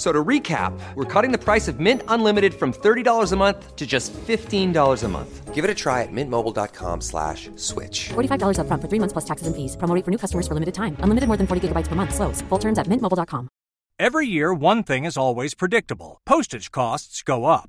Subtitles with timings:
[0.00, 3.76] F- So to recap, we're cutting the price of Mint Unlimited from $30 a month
[3.76, 5.54] to just $15 a month.
[5.54, 8.08] Give it a try at mintmobile.com slash switch.
[8.14, 9.76] $45 upfront for three months plus taxes and fees.
[9.76, 10.96] Promo rate for new customers for limited time.
[11.04, 12.14] Unlimited more than 40 gigabytes per month.
[12.14, 12.40] Slows.
[12.48, 13.48] Full terms at mintmobile.com.
[13.98, 17.68] Every year, one thing is always predictable postage costs go up.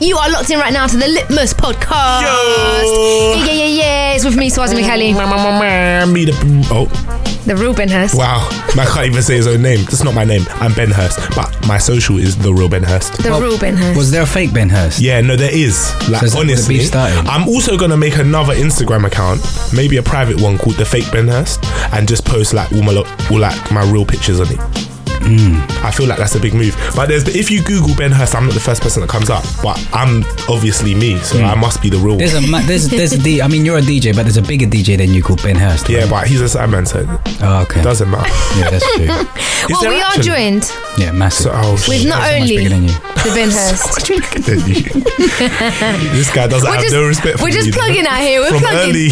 [0.00, 2.22] You are locked in right now to the Litmus podcast.
[2.22, 4.12] Yeah, yeah, yeah, yeah.
[4.14, 5.12] It's with me, Swarzy Macaly,
[6.12, 6.86] Me the oh
[7.46, 8.14] the real Ben Hurst.
[8.14, 8.46] wow,
[8.78, 9.80] I can't even say his own name.
[9.84, 10.42] That's not my name.
[10.60, 13.20] I'm Ben Hurst, but my social is the real Ben Hurst.
[13.22, 13.96] The real Ben Hurst.
[13.96, 15.00] Was there a fake Ben Hurst?
[15.00, 15.90] Yeah, no, there is.
[16.08, 17.28] Like So is that where the honestly.
[17.28, 19.40] I'm also gonna make another Instagram account,
[19.74, 22.94] maybe a private one called the Fake Ben Hurst, and just post like all my
[23.30, 24.87] all like my real pictures on it.
[25.20, 25.56] Hmm.
[25.84, 26.76] I feel like that's a big move.
[26.94, 29.44] But there's if you Google Ben Hurst, I'm not the first person that comes up,
[29.62, 32.16] but I'm obviously me, so I must be the real.
[32.16, 32.44] There's one.
[32.44, 33.42] a there's there's a D.
[33.42, 35.88] I mean, you're a DJ, but there's a bigger DJ than you called Ben Hurst.
[35.88, 36.10] yeah, right?
[36.10, 37.04] but he's a sideman, so
[37.42, 37.82] Oh, okay.
[37.82, 38.28] doesn't matter.
[38.58, 39.04] Yeah, that's true.
[39.58, 41.46] Is well, there we are joined Yeah, massive.
[41.46, 42.08] So, oh, with shit.
[42.08, 42.88] not so only than you.
[42.88, 43.90] the Ben Hurst.
[43.90, 44.82] Much bigger than you.
[46.14, 47.78] this guy doesn't We're have just, no respect for we're just me, you know.
[47.78, 48.40] plugging out here.
[48.40, 48.90] We're From plugging.
[48.90, 49.08] early.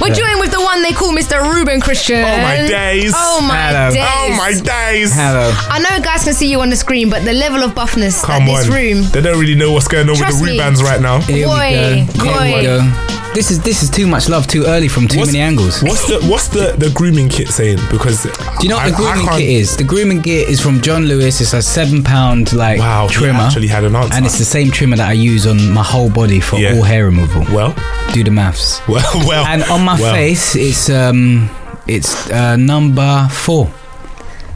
[0.00, 1.40] We're joined with the one they call Mr.
[1.50, 2.22] Reuben Christian.
[2.22, 3.12] Oh my days.
[3.16, 3.90] Oh my Hello.
[3.90, 4.04] days.
[4.06, 5.12] Oh my days.
[5.14, 5.50] Hello.
[5.70, 8.42] I know guys can see you on the screen, but the level of buffness Come
[8.42, 8.74] at this on.
[8.74, 9.02] room.
[9.12, 10.60] They don't really know what's going on Trust with the me.
[10.62, 11.20] Rubans right now.
[11.20, 12.24] Here Boy, we go.
[12.24, 12.44] boy.
[12.44, 13.12] Here we go.
[13.34, 15.82] This is this is too much love too early from too What's- many angles.
[15.82, 17.78] What's the what's the, the grooming kit saying?
[17.90, 18.30] Because Do
[18.62, 19.76] you know what I- the grooming kit is?
[19.76, 21.40] The grooming kit is from John Lewis.
[21.42, 23.40] It's a seven pound like Wow, he trimmer.
[23.40, 24.14] actually had an answer.
[24.14, 26.76] And it's the same trimmer that I use on my whole body for Yeah.
[26.76, 27.42] all hair removal.
[27.54, 27.74] Well,
[28.14, 28.80] Do the maths.
[28.88, 29.44] well, well.
[29.44, 30.14] And on my well.
[30.14, 31.50] face, it's um,
[31.86, 33.70] it's uh, number four.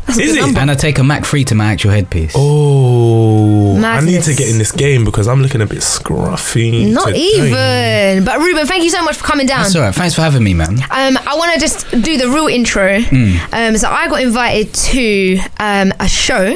[0.09, 0.56] Is it?
[0.56, 2.34] And I take a Mac free to my actual headpiece.
[2.37, 6.93] Oh, I need to get in this game because I'm looking a bit scruffy.
[6.93, 7.19] Not today.
[7.21, 8.25] even.
[8.25, 9.62] But Reuben, thank you so much for coming down.
[9.62, 9.94] That's all right.
[9.94, 10.75] Thanks for having me, man.
[10.91, 13.00] Um, I want to just do the real intro.
[13.00, 13.37] Hmm.
[13.53, 16.55] Um, so I got invited to um, a show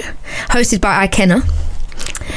[0.51, 1.43] hosted by Ikenna.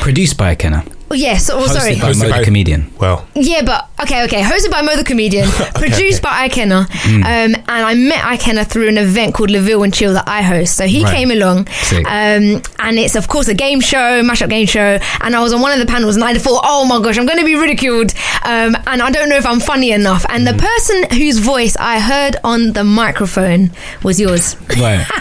[0.02, 0.84] Produced by Kenna.
[1.10, 1.50] Oh, yes.
[1.50, 1.94] Oh, Hosted sorry.
[1.96, 2.94] by Hosted by- the comedian.
[3.00, 4.42] Well, Yeah, but okay, okay.
[4.42, 7.24] Hosted by Mo the comedian, produced by Ikenna, Hmm.
[7.24, 10.76] um, and I met Ikenna through an event called Leville and Chill that I host.
[10.76, 11.16] So he Right.
[11.16, 11.68] came along,
[12.06, 15.00] um, and it's of course a game show, mashup game show.
[15.22, 17.26] And I was on one of the panels, and I thought, oh my gosh, I'm
[17.26, 18.14] going to be ridiculed,
[18.44, 20.26] um, and I don't know if I'm funny enough.
[20.30, 20.56] And Hmm.
[20.56, 23.72] the person whose voice I heard on the microphone
[24.04, 24.56] was yours.
[24.78, 25.06] Right.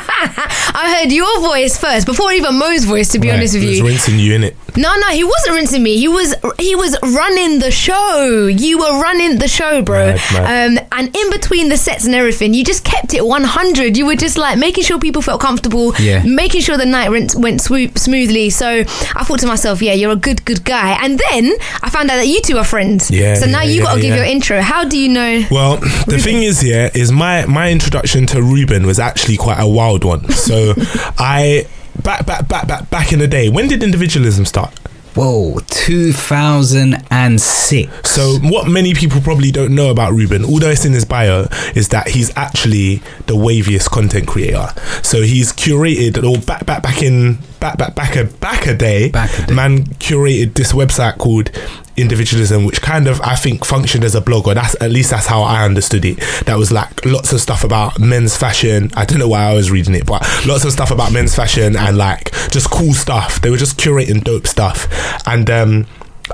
[0.78, 3.09] I heard your voice first before even Mo's voice.
[3.10, 3.36] To be Right.
[3.36, 4.56] honest with he was you, rinsing you in it.
[4.76, 5.97] no, no, he wasn't rinsing me.
[5.98, 8.47] He was he was running the show.
[8.47, 10.06] You were running the show, bro.
[10.15, 10.78] Mad, mad.
[10.78, 13.97] Um, and in between the sets and everything, you just kept it 100.
[13.97, 16.22] You were just like making sure people felt comfortable, Yeah.
[16.25, 18.50] making sure the night went, went swoop smoothly.
[18.50, 20.99] So I thought to myself, yeah, you're a good, good guy.
[21.03, 23.10] And then I found out that you two are friends.
[23.10, 24.16] Yeah, So now yeah, you got to yeah, give yeah.
[24.16, 24.60] your intro.
[24.60, 25.44] How do you know?
[25.50, 29.66] Well, the thing is, here is my my introduction to Reuben was actually quite a
[29.69, 30.28] wild one.
[30.31, 30.75] So,
[31.19, 31.66] I
[32.03, 33.48] back back back back back in the day.
[33.48, 34.72] When did individualism start?
[35.16, 38.10] Whoa, 2006.
[38.10, 41.88] So, what many people probably don't know about Reuben, although it's in his bio, is
[41.88, 42.97] that he's actually
[43.27, 44.69] the waviest content creator.
[45.03, 49.09] So he's curated, or back back back in back back back a back a day,
[49.10, 49.54] Back a day.
[49.54, 51.50] man curated this website called
[51.96, 55.26] Individualism, which kind of I think functioned as a blog, or that's at least that's
[55.26, 56.18] how I understood it.
[56.46, 58.90] That was like lots of stuff about men's fashion.
[58.94, 61.76] I don't know why I was reading it, but lots of stuff about men's fashion
[61.76, 63.41] and like just cool stuff.
[63.41, 64.86] They were just curating dope stuff,
[65.26, 65.86] and um,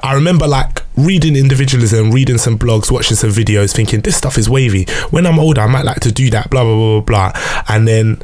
[0.02, 4.48] I remember like reading individualism, reading some blogs, watching some videos, thinking this stuff is
[4.48, 4.86] wavy.
[5.10, 6.50] When I'm older, I might like to do that.
[6.50, 7.64] Blah blah blah blah blah.
[7.68, 8.20] And then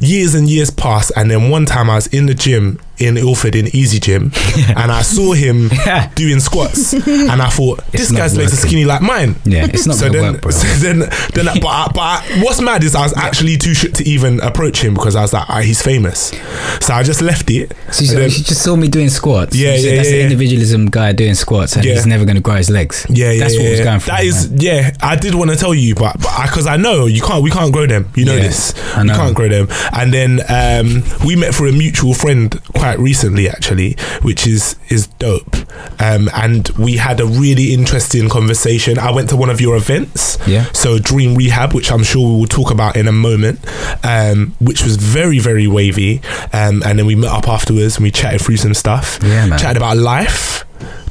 [0.00, 3.54] years and years passed, and then one time I was in the gym in Ilford
[3.56, 4.30] in Easy Gym,
[4.76, 6.10] and I saw him Yeah.
[6.14, 9.36] doing squats, and I thought this guy's legs are skinny like mine.
[9.44, 10.50] Yeah, it's not so then, work, bro.
[10.52, 13.92] so then, then, but, I, but I, what's mad is I was actually too shook
[13.94, 16.32] to even approach him because I was like, ah, he's famous.
[16.80, 17.72] So I just left it.
[17.92, 19.56] So you, then- you just saw me doing squats.
[19.56, 22.54] Yeah, yeah, That's yeah, the individualism guy doing squats, and he's never going to grow
[22.56, 23.06] his legs.
[23.10, 24.06] Yeah, yeah, That's what I was going for.
[24.10, 24.60] That is, man.
[24.60, 24.90] yeah.
[25.02, 27.86] I did want to tell you, but because I, know you can't, we can't grow
[27.86, 28.08] them.
[28.14, 28.74] You know this.
[28.94, 29.14] I We know.
[29.16, 29.68] can't grow them.
[29.92, 32.52] And then um, we met for a mutual friend
[32.84, 33.92] quite recently, actually,
[34.22, 35.56] which is is dope.
[36.00, 38.98] Um, and we had a really interesting conversation.
[38.98, 40.64] I went to one of your events, Yeah.
[40.72, 43.58] So Dream Rehab, which I'm sure we will talk about in a moment,
[44.04, 46.20] um, which was very very wavy.
[46.52, 49.18] Um, and then we met up afterwards and we chatted through some stuff.
[49.22, 49.58] Yeah, man.
[49.58, 50.64] Chatted about life,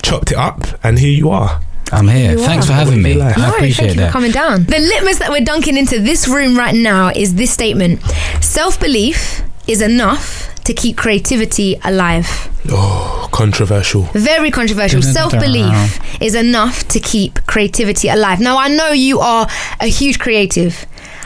[0.04, 1.60] chopped it up, and here you are.
[1.92, 2.32] I'm here.
[2.32, 2.70] You Thanks are.
[2.70, 3.18] for having me.
[3.18, 3.54] What do I like?
[3.56, 4.08] appreciate thank you that.
[4.08, 4.64] for coming down.
[4.66, 8.02] The litmus that we're dunking into this room right now is this statement
[8.42, 12.50] Self belief is enough to keep creativity alive.
[12.70, 14.04] Oh, controversial.
[14.14, 15.02] Very controversial.
[15.02, 18.40] Self belief is enough to keep creativity alive.
[18.40, 19.48] Now, I know you are
[19.82, 20.86] a huge creative.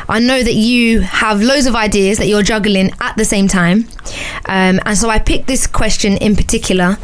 [0.10, 3.88] I know that you have loads of ideas that you're juggling at the same time.
[4.46, 6.98] Um, and so I picked this question in particular,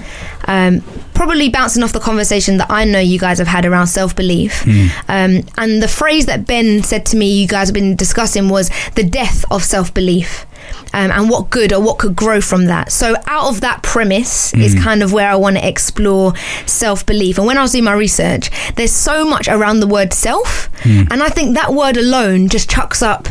[0.47, 0.81] um,
[1.13, 4.65] probably bouncing off the conversation that I know you guys have had around self belief.
[5.09, 8.71] Um, and the phrase that Ben said to me, you guys have been discussing, was
[8.95, 10.45] the death of self belief
[10.93, 12.91] um, and what good or what could grow from that.
[12.91, 16.33] So, out of that premise is kind of where I want to explore
[16.65, 17.37] self belief.
[17.37, 21.23] And when I was doing my research, there's so much around the word self, and
[21.23, 23.27] I think that word alone just chucks up.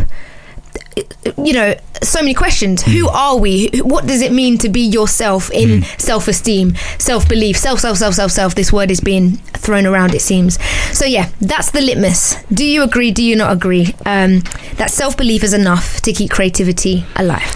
[1.36, 2.82] You know, so many questions.
[2.82, 3.68] Who are we?
[3.82, 8.14] What does it mean to be yourself in self esteem, self belief, self, self, self,
[8.14, 8.54] self, self?
[8.54, 10.62] This word is being thrown around, it seems.
[10.96, 12.42] So, yeah, that's the litmus.
[12.52, 13.10] Do you agree?
[13.10, 13.94] Do you not agree?
[14.04, 14.40] Um,
[14.76, 17.54] that self belief is enough to keep creativity alive.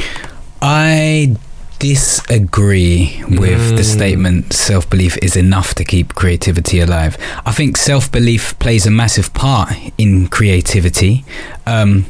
[0.62, 1.36] I
[1.78, 7.16] disagree with the statement self belief is enough to keep creativity alive.
[7.44, 11.24] I think self belief plays a massive part in creativity,
[11.66, 12.06] um,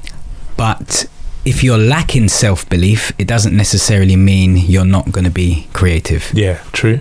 [0.57, 1.07] but
[1.47, 6.31] if you're lacking self belief, it doesn't necessarily mean you're not going to be creative.
[6.35, 7.01] Yeah, true.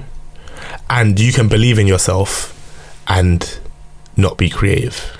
[0.89, 2.53] And you can believe in yourself
[3.07, 3.59] and
[4.15, 5.17] not be creative.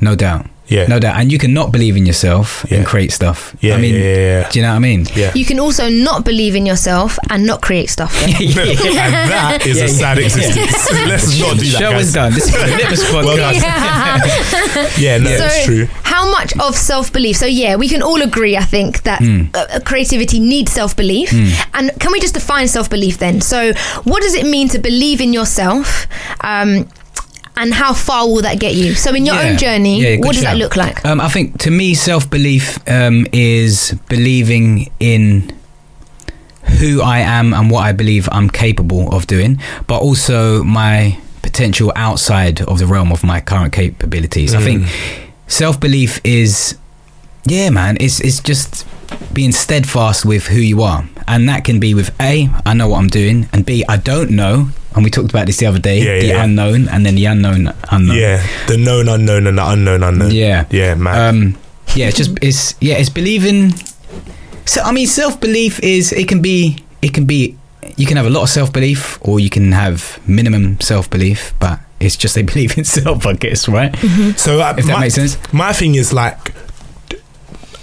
[0.00, 0.46] No doubt.
[0.70, 0.86] Yeah.
[0.86, 1.16] No doubt.
[1.20, 2.78] And you can not believe in yourself Yeah.
[2.78, 3.54] and create stuff.
[3.60, 4.48] Yeah, I mean, yeah, yeah, yeah.
[4.50, 5.06] do you know what I mean?
[5.16, 5.32] Yeah.
[5.34, 8.14] You can also not believe in yourself and not create stuff.
[8.24, 8.34] and
[9.34, 10.92] that is a sad existence.
[11.10, 11.78] Let's not do that.
[11.80, 12.06] Show guys.
[12.06, 12.32] is done.
[12.32, 13.60] This is the Litmus Well podcast.
[13.62, 14.90] done.
[14.98, 15.86] Yeah, no, so, it's true.
[16.04, 17.36] how much of self belief?
[17.36, 19.44] So, yeah, we can all agree, I think, that Hmm.
[19.54, 21.32] uh, creativity needs self belief.
[21.74, 23.40] And can we just define self belief then?
[23.40, 23.72] So,
[24.04, 26.06] what does it mean to believe in yourself?
[26.42, 26.86] Um,
[27.60, 28.94] and how far will that get you?
[28.94, 29.50] So, in your Yeah.
[29.50, 31.04] own journey, Yeah, good what does that look like?
[31.04, 35.52] Um, I think to me, self belief um, is believing in
[36.80, 41.92] who I am and what I believe I'm capable of doing, but also my potential
[41.96, 44.54] outside of the realm of my current capabilities.
[44.54, 44.86] I think
[45.46, 46.76] self belief is,
[47.44, 48.86] yeah, man, it's it's just
[49.32, 52.98] being steadfast with who you are, and that can be with a I know what
[52.98, 54.68] I'm doing, and b I don't know.
[54.94, 56.44] And we talked about this the other day, Yeah, the yeah.
[56.44, 58.16] unknown, and then the unknown unknown.
[58.16, 60.30] Yeah, the known unknown and the unknown unknown.
[60.32, 60.64] Yeah.
[60.70, 61.34] yeah, man.
[61.34, 61.58] Um,
[61.94, 63.72] yeah, it's just it's yeah, it's believing.
[64.66, 67.56] So I mean, self belief is it can be it can be
[67.96, 71.54] you can have a lot of self belief or you can have minimum self belief,
[71.60, 73.94] but it's just a belief in self, I guess, right?
[74.36, 75.38] so uh, if that my, makes sense.
[75.52, 76.52] My thing is like,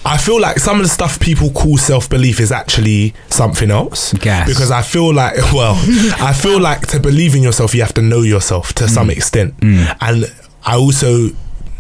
[0.08, 4.14] I feel like some of the stuff people call self belief is actually something else.
[4.14, 4.48] Gas.
[4.48, 5.76] Because I feel like, well,
[6.20, 8.90] I feel like to believe in yourself, you have to know yourself to Mm.
[8.90, 9.54] some extent.
[9.62, 10.26] And
[10.66, 11.30] I also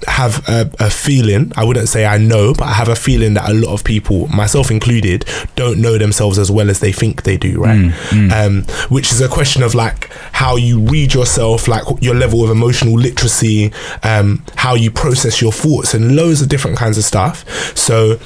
[0.08, 3.50] have a, a feeling, I wouldn't say I know, but I have a feeling that
[3.50, 5.26] a lot of people, myself included,
[5.56, 7.80] don't know themselves as well as they think they do, right?
[8.10, 12.44] Mm, Um, which is a question of like how you read yourself, like your level
[12.44, 13.72] of emotional literacy,
[14.04, 17.44] um, how you process your thoughts, and loads of different kinds of stuff.
[17.76, 18.20] So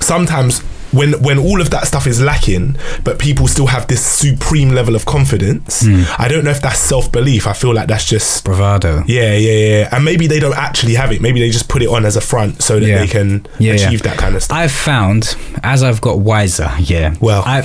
[0.00, 0.62] sometimes
[0.94, 4.94] when when all of that stuff is lacking, but people still have this supreme level
[4.94, 6.02] of confidence, Hmm.
[6.18, 7.46] I don't know if that's self belief.
[7.46, 9.02] I feel like that's just Bravado.
[9.06, 9.88] yeah, yeah, yeah.
[9.92, 11.20] And maybe they don't actually have it.
[11.20, 12.98] Maybe they just put it on as a front so that Yeah.
[13.00, 13.86] they can Yeah, yeah.
[13.88, 14.56] achieve that kind of stuff.
[14.56, 17.14] I've found as I've got wiser, yeah.
[17.20, 17.42] Well.
[17.44, 17.60] I,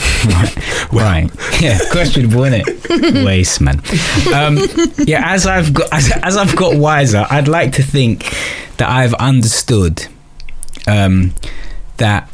[0.91, 1.29] right,
[1.62, 3.25] yeah, questionable, isn't it?
[3.25, 3.81] Waste, man.
[4.33, 4.57] Um,
[5.05, 8.24] yeah, as I've got as, as I've got wiser, I'd like to think
[8.77, 10.07] that I've understood
[10.88, 11.33] um,
[11.98, 12.29] that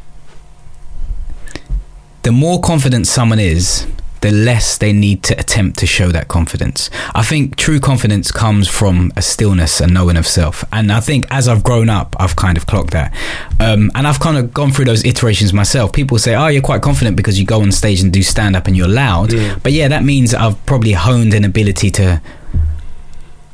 [2.26, 3.86] the more confident someone is,
[4.22, 6.90] the less they need to attempt to show that confidence.
[7.14, 10.66] I think true confidence comes from a stillness and knowing of self.
[10.74, 13.14] And I think as I've grown up, I've kind of clocked that.
[13.60, 15.94] Um, and I've kind of gone through those iterations myself.
[15.94, 18.66] People say, oh, you're quite confident because you go on stage and do stand up
[18.66, 19.32] and you're loud.
[19.62, 22.24] But yeah, that means I've probably honed an ability to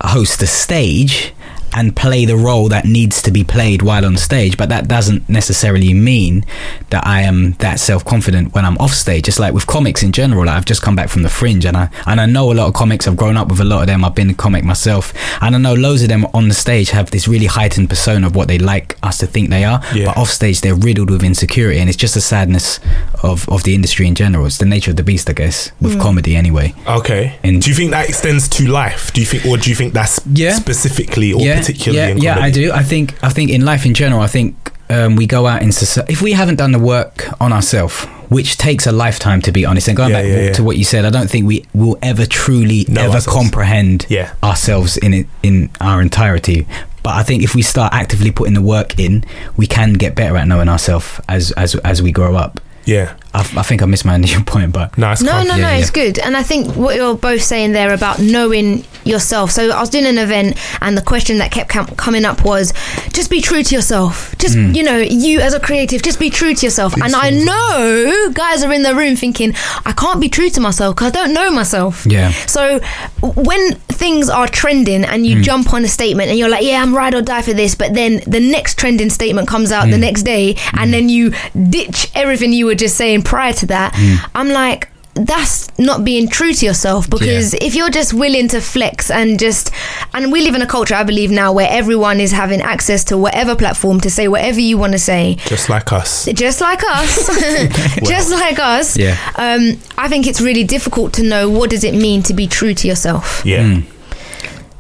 [0.02, 1.34] host a stage
[1.74, 5.28] and play the role that needs to be played while on stage but that doesn't
[5.30, 6.44] necessarily mean
[6.90, 10.46] that I am that self-confident when I'm off stage just like with comics in general
[10.46, 12.68] like I've just come back from the fringe and I and I know a lot
[12.68, 15.14] of comics I've grown up with a lot of them I've been a comic myself
[15.42, 18.36] and I know loads of them on the stage have this really heightened persona of
[18.36, 20.06] what they like us to think they are Yeah.
[20.06, 22.80] but off stage they're riddled with insecurity and it's just a sadness
[23.24, 25.96] of, of the industry in general it's the nature of the beast I guess with
[25.96, 26.02] mm.
[26.02, 27.38] comedy anyway Okay.
[27.44, 29.14] In- do you think that extends to life?
[29.14, 30.54] Do you think, or do you think that's Yeah.
[30.56, 32.44] specifically or particularly yeah, yeah.
[32.44, 32.72] I do.
[32.72, 34.56] I think I think in life in general, I think
[34.90, 36.12] um, we go out in society.
[36.14, 39.88] If we haven't done the work on ourselves, which takes a lifetime to be honest,
[39.88, 42.26] and going Yeah, back yeah, to what you said, I don't think we will ever
[42.26, 43.26] truly Know ever ourselves.
[43.28, 44.06] comprehend
[44.44, 46.68] ourselves in it in our entirety.
[47.04, 49.24] But I think if we start actively putting the work in,
[49.58, 52.60] we can get better at knowing ourselves as as as we grow up.
[52.86, 53.16] Yeah.
[53.34, 55.48] I, I think I missed my initial point, but No, it's No, calm.
[55.48, 55.78] no, Yeah, no, yeah.
[55.78, 56.20] it's good.
[56.20, 59.50] And I think what you're both saying there about knowing yourself.
[59.52, 62.72] So I was doing an event, and the question that kept com- coming up was
[63.14, 64.36] just be true to yourself.
[64.38, 64.72] Just, Hmm.
[64.74, 66.94] you know, you as a creative, just be true to yourself.
[67.02, 69.54] and I know guys are in the room thinking,
[69.86, 72.06] I can't be true to myself because I don't know myself.
[72.08, 72.32] Yeah.
[72.46, 72.80] So
[73.22, 75.26] when things are trending and Hmm.
[75.26, 77.76] you jump on a statement and you're like, yeah, I'm ride or die for this,
[77.76, 80.02] but then the next trending statement comes out the Hmm.
[80.02, 81.34] next day and then you
[81.70, 84.16] ditch everything you were just saying prior to that, Hmm.
[84.36, 89.12] I'm like, that's not being true to yourself because if you're just willing to flex
[89.12, 89.70] and just
[90.14, 93.18] and we live in a culture I believe now where everyone is having access to
[93.18, 96.30] whatever platform to say whatever you want to say Just like us.
[96.34, 97.28] just like us
[98.08, 99.18] just like us Yeah.
[99.36, 102.74] um, i think it's really difficult to know what does it mean to be true
[102.74, 103.64] to yourself Yeah.
[103.68, 103.82] Hmm.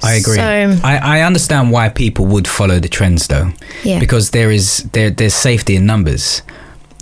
[0.04, 0.36] I agree.
[0.38, 3.52] So- I, I understand why people would follow the trends though.
[3.84, 4.00] Yeah.
[4.00, 6.42] Because there is there there's safety in numbers.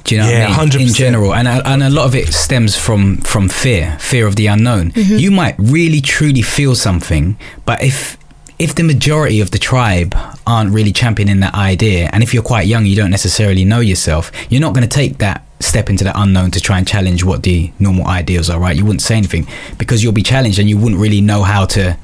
[0.03, 0.81] Do you know Yeah, what I mean?
[0.81, 0.95] In 100%.
[0.95, 4.47] general, and a- and a lot of it stems from from fear, fear of the
[4.47, 4.91] unknown.
[4.91, 5.17] Mm-hmm.
[5.17, 8.17] You might really truly feel something, but if
[8.57, 10.13] if the majority of the tribe
[10.45, 14.31] aren't really championing that idea, and if you're quite young, you don't necessarily know yourself,
[14.49, 17.43] you're not going to take that step into the unknown to try and challenge what
[17.43, 18.59] the normal ideals are.
[18.59, 18.75] Right?
[18.75, 21.97] You wouldn't say anything because you'll be challenged, and you wouldn't really know how to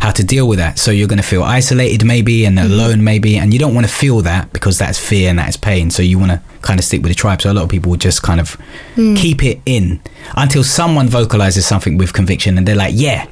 [0.00, 0.78] how to deal with that.
[0.78, 3.92] So you're going to feel isolated maybe and alone maybe, and you don't want to
[3.92, 5.90] feel that because that's fear and that's pain.
[5.90, 7.42] So you want to kind of stick with the tribe.
[7.42, 8.56] So a lot of people would just kind of
[8.96, 10.00] keep it in
[10.36, 13.26] until someone vocalizes something with conviction and they're like, yeah.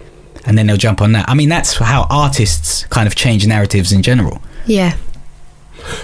[0.47, 1.29] And then they'll jump on that.
[1.29, 4.41] I mean, that's how artists kind of change narratives in general.
[4.67, 4.97] yeah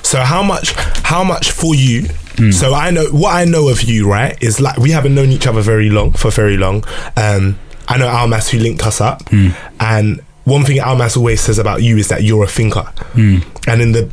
[0.02, 0.72] So how much
[1.04, 2.50] how much for you Hmm.
[2.50, 5.46] so I know what I know of you right is like we haven't known each
[5.46, 6.82] other very long for very long
[7.16, 7.56] um
[7.86, 9.50] I know Almas who linked us up Hmm.
[9.78, 12.82] and one thing Almas always says about you is that you're a thinker
[13.14, 13.38] Hmm.
[13.66, 14.10] and in the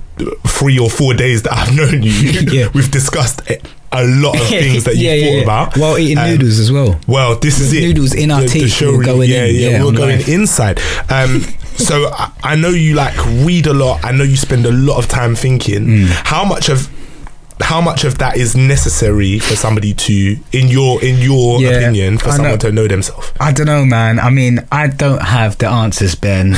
[0.48, 2.12] three or four days that I've known you
[2.52, 2.68] Yeah.
[2.74, 5.44] we've discussed a lot of things that you Yeah, thought yeah.
[5.44, 7.00] about While eating Um, noodles as well.
[7.08, 7.82] well, this is it.
[7.82, 10.30] Noodles in our teeth, we were going yeah, in, yeah, yeah, we're going live.
[10.30, 10.80] inside.
[11.10, 11.42] Um,
[11.76, 14.06] so I, I know you like read a lot.
[14.06, 15.86] I know you spend a lot of time thinking.
[15.86, 16.06] Mm.
[16.26, 16.88] How much of
[17.62, 22.18] how much of that is necessary for somebody to, in your in your Yeah, opinion,
[22.18, 22.36] for I know.
[22.38, 23.32] someone to know themselves?
[23.40, 24.20] I don't know, man.
[24.20, 26.48] I mean, I don't have the answers, Ben.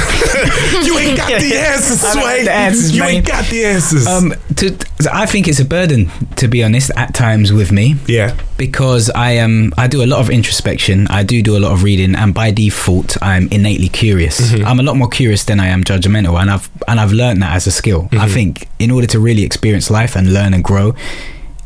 [0.83, 2.43] you ain't got the answers, I Sway.
[2.43, 4.07] the answers, you ain't got the answers.
[4.07, 4.77] um, to,
[5.11, 7.95] I think it's a burden, to be honest, at times with me.
[8.07, 11.07] yeah, because I am I do a lot of introspection.
[11.07, 14.39] I do do a lot of reading, and by default, I'm innately curious.
[14.39, 14.65] Mm-hmm.
[14.65, 17.55] I'm a lot more curious than I am judgmental, and I've and I've learned that
[17.55, 18.07] as a skill.
[18.11, 18.33] I Mm-hmm.
[18.33, 20.95] think in order to really experience life and learn and grow.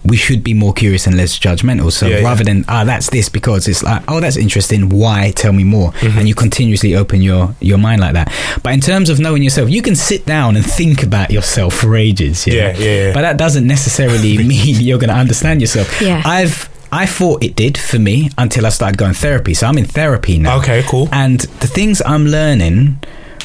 [0.08, 1.92] We should be more curious and less judgmental.
[1.92, 2.24] So Yeah, yeah.
[2.24, 4.90] rather than ah, that's this because it's like oh, that's interesting.
[4.90, 5.32] Why?
[5.36, 5.92] Tell me more.
[5.92, 6.20] Mm-hmm.
[6.20, 8.32] And you continuously open your your mind like that.
[8.64, 11.96] But in terms of knowing yourself, you can sit down and think about yourself for
[11.96, 12.48] ages.
[12.48, 13.14] Yeah, yeah, yeah.
[13.14, 16.02] But that doesn't necessarily mean you're going to understand yourself.
[16.02, 16.22] Yeah.
[16.26, 19.54] I've I thought it did for me until I started going therapy.
[19.54, 20.58] So I'm in therapy now.
[20.60, 21.10] Okay, cool.
[21.12, 23.00] And the things I'm learning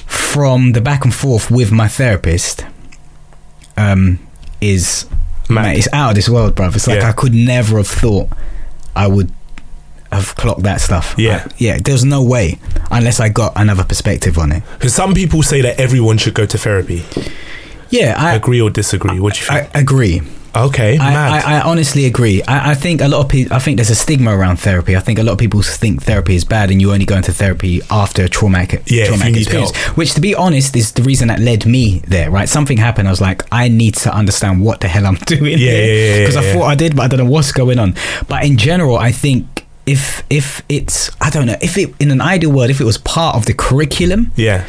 [0.06, 2.64] from the back and forth with my therapist
[3.76, 4.18] um,
[4.60, 5.06] is
[5.52, 5.62] Mad.
[5.62, 6.74] mate, it's out of this world, bruv.
[6.74, 7.08] It's like Yeah.
[7.08, 8.28] I could never have thought
[8.96, 9.30] I would
[10.10, 11.14] have clocked that stuff.
[11.16, 11.44] Yeah.
[11.46, 11.78] I- yeah.
[11.82, 12.58] There's no way
[12.90, 14.62] unless I got another perspective on it.
[14.78, 17.04] because some people say that everyone should go to therapy.
[17.90, 19.20] Yeah, I Agree or disagree?
[19.20, 19.70] What do you think?
[19.74, 20.22] I agree.
[20.54, 21.44] Okay, I, mad.
[21.44, 22.42] I, I honestly agree.
[22.44, 23.54] I, I think a lot of people.
[23.54, 24.96] I think there's a stigma around therapy.
[24.96, 27.32] I think a lot of people think therapy is bad, and you only go into
[27.32, 29.70] therapy after a traumatic, Yeah, traumatic experience.
[29.76, 29.96] help.
[29.96, 32.30] Which, to be honest, is the reason that led me there.
[32.30, 33.08] Right, something happened.
[33.08, 35.58] I was like, I need to understand what the hell I'm doing.
[35.58, 37.78] Yeah, yeah, yeah, Because yeah, I thought I did, but I don't know what's going
[37.78, 37.94] on.
[38.28, 39.46] But in general, I think
[39.84, 42.98] if if it's I don't know if it in an ideal world if it was
[42.98, 44.64] part of the curriculum Yeah.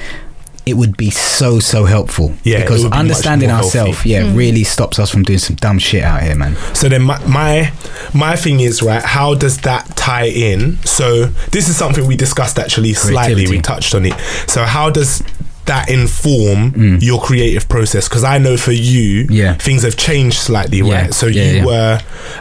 [0.66, 4.10] It would be so so helpful Yeah, because would be much understanding more ourselves healthy.
[4.12, 7.20] yeah really stops us from doing some dumb shit out here man So then my,
[7.28, 7.72] my
[8.14, 9.04] my thing is right.
[9.04, 10.78] How does that tie in?
[10.86, 13.34] So this is something we discussed actually slightly.
[13.36, 13.58] Creativity.
[13.58, 14.14] We touched on it.
[14.48, 15.24] So how does
[15.66, 18.08] that inform your creative process?
[18.10, 19.32] Because I know for you, Mm.
[19.32, 19.54] Yeah.
[19.56, 21.14] things have changed slightly, Yeah, right?
[21.14, 21.66] So yeah, you yeah.
[21.66, 22.00] were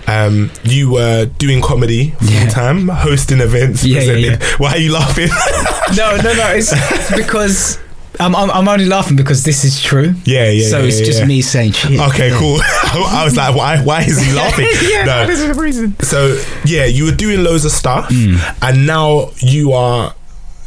[0.08, 2.48] um, you were doing comedy full Yeah.
[2.48, 3.84] time, hosting events.
[3.84, 4.40] Yeah, yeah, presenting.
[4.40, 4.56] yeah.
[4.58, 5.28] Why are you laughing?
[5.96, 6.72] no no no it's
[7.16, 7.78] because
[8.20, 11.06] I'm, I'm, I'm only laughing because this is true Yeah, yeah, so yeah, it's yeah,
[11.06, 11.26] just yeah.
[11.26, 12.58] me saying shit okay, cool.
[12.62, 13.82] I was like, why?
[13.82, 14.66] Why is he laughing?
[14.88, 15.26] yeah No.
[15.26, 18.38] this is the reason So yeah, you were doing loads of stuff, Mm.
[18.62, 20.14] and now you are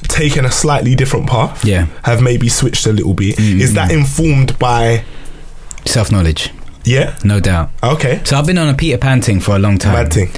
[0.07, 1.63] taking a slightly different path.
[1.65, 1.87] Yeah.
[2.03, 3.35] have maybe switched a little bit.
[3.37, 3.99] Mm, is mm, that mm.
[3.99, 5.03] informed by?
[5.85, 6.49] self-knowledge
[6.83, 7.15] Yeah.
[7.23, 8.21] no doubt Okay.
[8.23, 10.31] so I've been on a Peter Pan thing for a long time Bad thing.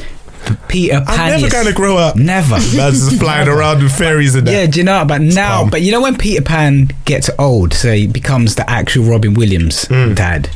[0.67, 2.15] Peter Pan I'm never gonna grow up.
[2.15, 4.51] never Man's just flying around with fairies and that.
[4.51, 5.03] Yeah, do you know?
[5.05, 9.05] But now, but you know when Peter Pan gets old, so he becomes the actual
[9.05, 10.15] Robin Williams Mm.
[10.15, 10.49] dad.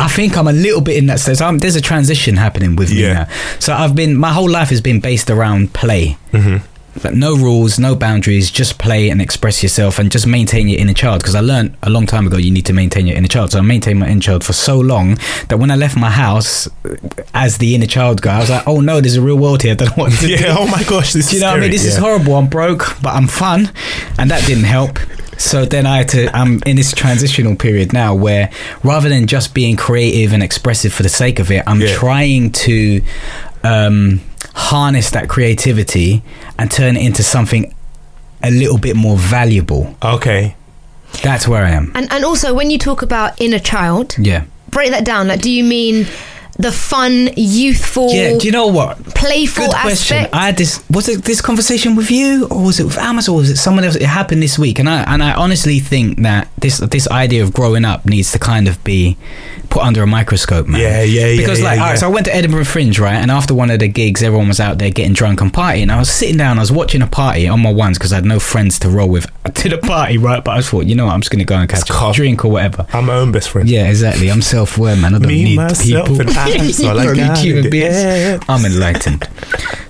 [0.00, 1.40] I think I'm a little bit in that stage.
[1.40, 3.12] I'm, there's a transition happening with me Yeah.
[3.12, 3.28] now.
[3.60, 6.16] So I've been my whole life has been based around play.
[6.32, 6.66] Mm-hmm.
[7.02, 10.92] Like no rules, no boundaries, just play and express yourself and just maintain your inner
[10.94, 11.20] child.
[11.20, 13.50] Because I learned a long time ago you need to maintain your inner child.
[13.52, 16.68] So I maintained my inner child for so long that when I left my house
[16.84, 16.96] uh,
[17.34, 19.72] as the inner child guy, I was like, oh no, there's a real world here.
[19.72, 20.32] I don't know what to do.
[20.32, 20.54] Yeah.
[20.58, 21.70] Oh my gosh, this Do you is know what I mean?
[21.70, 21.70] scary.
[21.72, 22.34] This is horrible.
[22.36, 23.72] I'm broke, but I'm fun,
[24.18, 24.98] and that didn't help.
[25.36, 26.28] So then I had to.
[26.36, 28.50] I'm in this transitional period now where
[28.84, 31.92] rather than just being creative and expressive for the sake of it, I'm Yeah.
[31.96, 33.02] trying to
[33.64, 34.20] um,
[34.54, 36.22] harness that creativity
[36.58, 37.74] and turn it into something
[38.42, 39.94] a little bit more valuable.
[40.02, 40.54] Okay.
[41.22, 41.92] That's where I am.
[41.94, 44.44] And and also when you talk about inner child, Yeah.
[44.70, 45.28] break that down.
[45.28, 46.06] Like, do you mean
[46.58, 48.38] the fun, youthful, Yeah.
[48.38, 49.02] Do you know what?
[49.14, 50.16] playful Good question.
[50.18, 50.34] aspect?
[50.34, 50.82] I had this.
[50.90, 53.84] Was it this conversation with you, or was it with Amazon, or was it someone
[53.84, 53.96] else?
[53.96, 57.52] It happened this week, and I and I honestly think that this this idea of
[57.52, 59.16] growing up needs to kind of be
[59.70, 60.80] put under a microscope, man.
[60.80, 61.98] Yeah, yeah, yeah, Because like, yeah, all right, yeah.
[62.00, 64.60] so I went to Edinburgh Fringe, right, and after one of the gigs, everyone was
[64.60, 65.90] out there getting drunk and partying.
[65.90, 68.24] I was sitting down, I was watching a party on my ones because I had
[68.24, 70.44] no friends to roll with to the party, right?
[70.44, 72.12] But I thought, you know what, I'm just gonna go and catch a calm.
[72.12, 72.86] drink or whatever.
[72.92, 73.68] I'm my own best friend.
[73.68, 74.30] Yeah, exactly.
[74.30, 75.14] I'm self-aware, man.
[75.14, 76.20] I don't Me, need myself, people.
[76.20, 76.43] and I.
[76.50, 77.38] That's all I got.
[77.38, 77.94] Human beings.
[77.94, 78.38] Yeah.
[78.48, 79.28] I'm enlightened.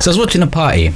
[0.00, 0.92] So I was watching a party.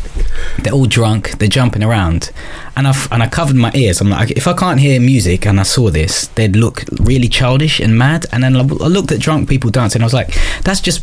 [0.59, 1.39] They're all drunk.
[1.39, 2.31] They're jumping around,
[2.77, 4.01] and I and I covered my ears.
[4.01, 7.81] I'm like, if I can't hear music and I saw this, they'd look really childish
[7.81, 8.27] and mad.
[8.33, 10.03] And then I looked at drunk people dancing.
[10.03, 11.03] I was like, that's just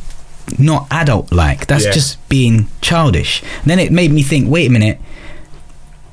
[0.59, 1.67] not adult like.
[1.67, 1.91] That's Yeah.
[1.91, 3.41] just being childish.
[3.62, 4.49] And then it made me think.
[4.49, 4.99] Wait a minute.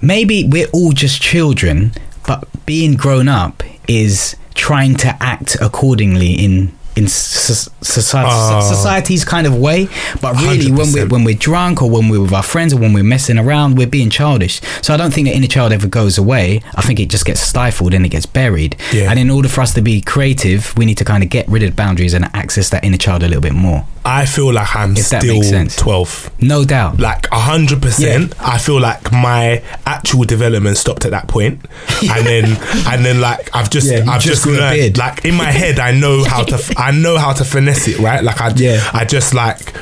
[0.00, 1.92] Maybe we're all just children,
[2.26, 8.58] but being grown up is trying to act accordingly in in so- society, Oh.
[8.58, 8.60] Ah.
[8.60, 9.88] society's kind of way.
[10.20, 11.10] But really, when we're 100%.
[11.10, 13.86] when we're drunk or when we're with our friends or when we're messing around, we're
[13.86, 14.60] being childish.
[14.82, 16.60] So I don't think the inner child ever goes away.
[16.74, 18.76] I think it just gets stifled and it gets buried.
[18.92, 19.10] Yeah.
[19.10, 21.62] And in order for us to be creative, we need to kind of get rid
[21.62, 23.84] of boundaries and access that inner child a little bit more.
[24.04, 25.40] I feel like I'm If that still.
[25.76, 26.30] 12.
[26.40, 26.98] No doubt.
[26.98, 28.34] like a hundred percent.
[28.40, 31.60] I feel like my actual development stopped at that point,
[32.02, 32.44] and then
[32.88, 35.92] and then like I've just Yeah, I've just just, learned like in my head I
[35.92, 38.22] know how to f- I know how to finesse it right.
[38.22, 38.80] Like I Yeah.
[38.92, 39.72] I just like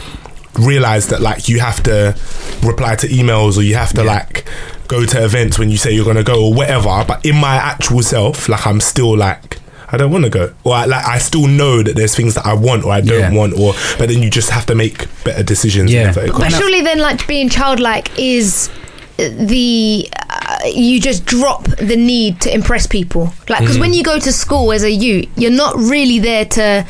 [0.59, 2.15] realized that like you have to
[2.63, 4.45] reply to emails or you have to like
[4.89, 7.05] go to events when you say you're gonna go or whatever.
[7.07, 9.59] But in my actual self, like I'm still like.
[9.93, 12.47] I don't want to go, or I, like I still know that there's things that
[12.47, 13.33] I want or I don't Yeah.
[13.33, 15.93] want, or but then you just have to make better decisions.
[15.93, 16.03] Yeah.
[16.03, 16.57] whenever it But comes.
[16.59, 18.71] surely then, like being childlike is
[19.29, 23.33] the uh, you just drop the need to impress people.
[23.49, 23.81] Like because Mm.
[23.81, 26.87] when you go to school as a youth, you're not really there to.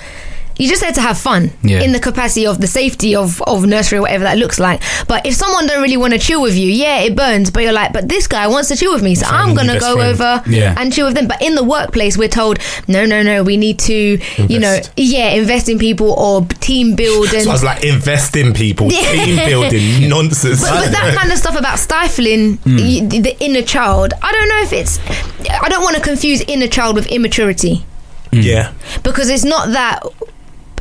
[0.60, 1.80] You're just there to have fun Yeah.
[1.82, 4.82] in the capacity of the safety of, of nursery or whatever that looks like.
[5.08, 7.50] But if someone don't really want to chill with you, yeah, it burns.
[7.50, 9.80] But you're like, but this guy wants to chill with me, so Find I'm gonna
[9.80, 10.12] go friend.
[10.20, 10.74] over Yeah.
[10.76, 11.26] and chill with them.
[11.28, 15.30] But in the workplace, we're told, no, no, no, we need to, you know, yeah,
[15.30, 17.40] invest in people or team building.
[17.40, 20.60] So I was like, invest in people, team building, nonsense.
[20.60, 22.76] but, but that kind of stuff about stifling hmm.
[22.76, 24.98] y- the, the inner child, I don't know if it's.
[25.48, 27.86] I don't want to confuse inner child with immaturity
[28.32, 30.02] yeah, because it's not that.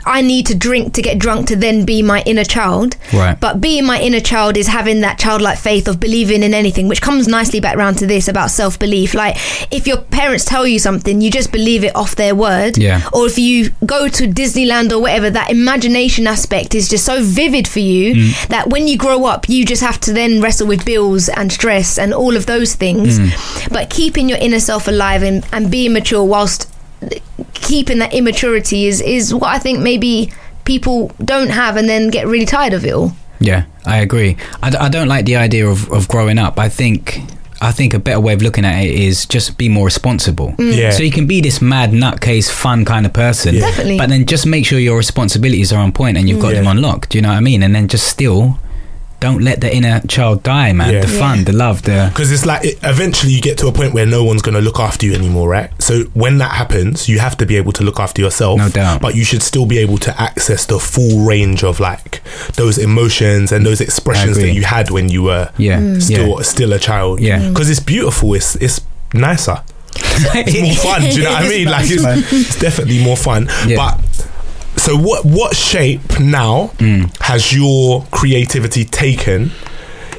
[0.09, 2.95] I need to drink to get drunk to then be my inner child.
[3.13, 3.39] Right.
[3.39, 7.01] But being my inner child is having that childlike faith of believing in anything, which
[7.01, 9.13] comes nicely back round to this about self belief.
[9.13, 9.35] Like,
[9.71, 12.77] if your parents tell you something, you just believe it off their word.
[12.77, 13.07] Yeah.
[13.13, 17.67] Or if you go to Disneyland or whatever, that imagination aspect is just so vivid
[17.67, 18.47] for you Mm.
[18.47, 21.97] that when you grow up, you just have to then wrestle with bills and stress
[21.99, 23.19] and all of those things.
[23.19, 23.69] Mm.
[23.71, 26.67] But keeping your inner self alive and, and being mature whilst
[27.61, 30.31] keeping that immaturity is, is what I think maybe
[30.65, 33.11] people don't have and then get really tired of it all.
[33.39, 34.35] Yeah, I agree.
[34.61, 36.59] I, d- I don't like the idea of, of growing up.
[36.59, 37.21] I think
[37.61, 40.51] I think a better way of looking at it is just be more responsible.
[40.53, 40.77] Mm.
[40.77, 40.89] Yeah.
[40.91, 43.61] So you can be this mad nutcase, fun kind of person, Yeah.
[43.61, 43.97] Definitely.
[43.97, 46.55] but then just make sure your responsibilities are on point and you've got mm.
[46.55, 46.71] them Yeah.
[46.71, 47.09] unlocked.
[47.09, 47.63] Do you know what I mean?
[47.63, 48.57] And then just still
[49.19, 50.93] don't let the inner child die, man.
[50.93, 51.01] Yeah.
[51.01, 53.93] The fun, the love, the Because it's like it, eventually you get to a point
[53.93, 55.69] where no one's going to look after you anymore, right?
[55.81, 58.57] So when that happens, you have to be able to look after yourself.
[58.57, 59.01] No doubt.
[59.01, 62.21] But you should still be able to access the full range of like
[62.53, 66.01] those emotions and those expressions that you had when you were yeah, Mm.
[66.01, 66.41] still yeah.
[66.43, 67.19] still a child.
[67.19, 67.39] Yeah.
[67.39, 67.49] Mm.
[67.53, 68.33] Because it's beautiful.
[68.33, 68.81] It's it's
[69.13, 69.61] nicer.
[70.35, 71.01] It's more fun.
[71.01, 71.67] Do you know what I mean?
[71.67, 73.49] Like it's, it's definitely more fun.
[73.67, 73.77] Yeah.
[73.77, 74.27] But
[74.89, 77.15] so what what shape now Mm.
[77.21, 79.51] has your creativity taken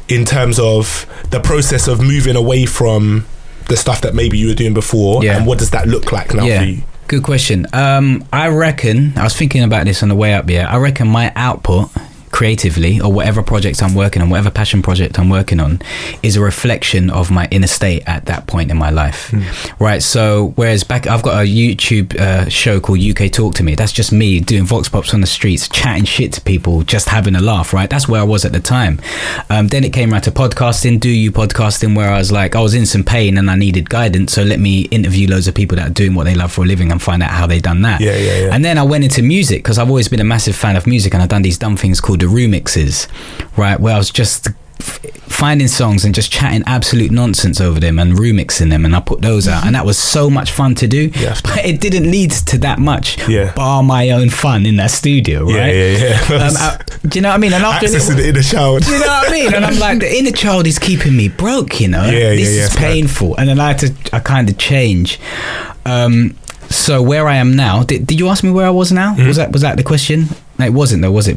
[0.09, 3.25] in terms of the process of moving away from
[3.69, 5.37] the stuff that maybe you were doing before Yeah.
[5.37, 6.83] and what does that look like now for you?
[7.09, 7.67] Good question.
[7.73, 10.49] Um, I reckon I was thinking about this on the way up.
[10.49, 11.91] Yeah, I reckon my output
[12.33, 15.81] creatively or whatever project I'm working on, whatever passion project I'm working on,
[16.23, 19.35] is a reflection of my inner state at that point in my life.
[19.79, 20.03] Right.
[20.03, 23.75] So whereas back, I've got a YouTube uh, show called UK Talk to Me.
[23.75, 27.35] That's just me doing vox pops on the streets, chatting shit to people, just having
[27.35, 27.73] a laugh.
[27.73, 27.89] Right.
[27.89, 29.01] That's where I was at the time.
[29.49, 32.61] Um, then it came around to podcasting, do you podcasting, where I was like, I
[32.61, 34.33] was in some pain and I needed guidance.
[34.33, 36.67] So let me interview loads of people that are doing what they love for a
[36.67, 38.01] living and find out how they done that.
[38.01, 38.55] Yeah, yeah, yeah.
[38.55, 41.15] And then I went into music because I've always been a massive fan of music
[41.15, 43.09] and I've done these dumb things called the remixes,
[43.57, 43.79] right?
[43.81, 48.13] Where I was just f- finding songs and just chatting absolute nonsense over them and
[48.15, 51.11] remixing them and I put those out and that was so much fun to do
[51.15, 51.35] Yeah.
[51.45, 53.53] but it didn't lead to that much Yeah.
[53.55, 56.37] bar my own fun in that studio right yeah, yeah.
[56.37, 56.79] um, I-
[57.09, 58.83] do you know what I mean and after Access to the inner child.
[58.85, 59.55] do you know what I mean?
[59.55, 62.05] And I'm like, the inner child is keeping me broke, you know?
[62.05, 63.37] Yeah, this yeah, is yeah, painful.
[63.37, 65.19] And then I had to, I kind of change.
[65.87, 66.37] Um,
[66.69, 69.15] so where I am now, did, did you ask me where I was now?
[69.15, 69.27] Hmm?
[69.27, 70.27] Was that was that the question?
[70.59, 71.37] No, it wasn't though, was it?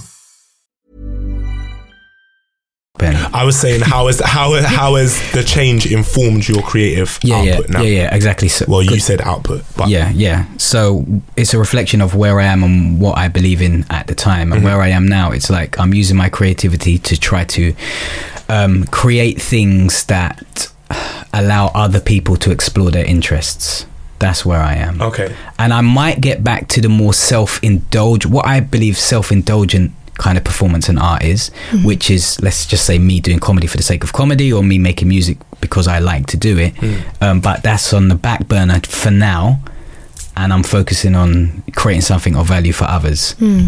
[3.01, 3.15] Ben.
[3.33, 7.51] I was saying how is how how has the change informed your creative Yeah, yeah,
[7.55, 7.81] output now?
[7.81, 8.47] yeah, yeah, exactly.
[8.47, 10.45] So, Well, you said output, but yeah, yeah.
[10.57, 14.15] So it's a reflection of where I am and what I believe in at the
[14.15, 14.53] time, Mm-hmm.
[14.53, 15.31] and where I am now.
[15.31, 17.73] It's like I'm using my creativity to try to
[18.47, 20.67] um, create things that
[21.33, 23.85] allow other people to explore their interests.
[24.19, 25.01] That's where I am.
[25.01, 25.33] Okay.
[25.57, 30.43] And I might get back to the more self-indulgent, what I believe self-indulgent kind of
[30.43, 31.83] performance and art is, hmm.
[31.83, 34.77] which is let's just say me doing comedy for the sake of comedy or me
[34.77, 36.73] making music because I like to do it.
[36.77, 37.23] Hmm.
[37.23, 39.59] Um, but that's on the back burner for now.
[40.37, 43.33] And I'm focusing on creating something of value for others.
[43.33, 43.67] Hmm.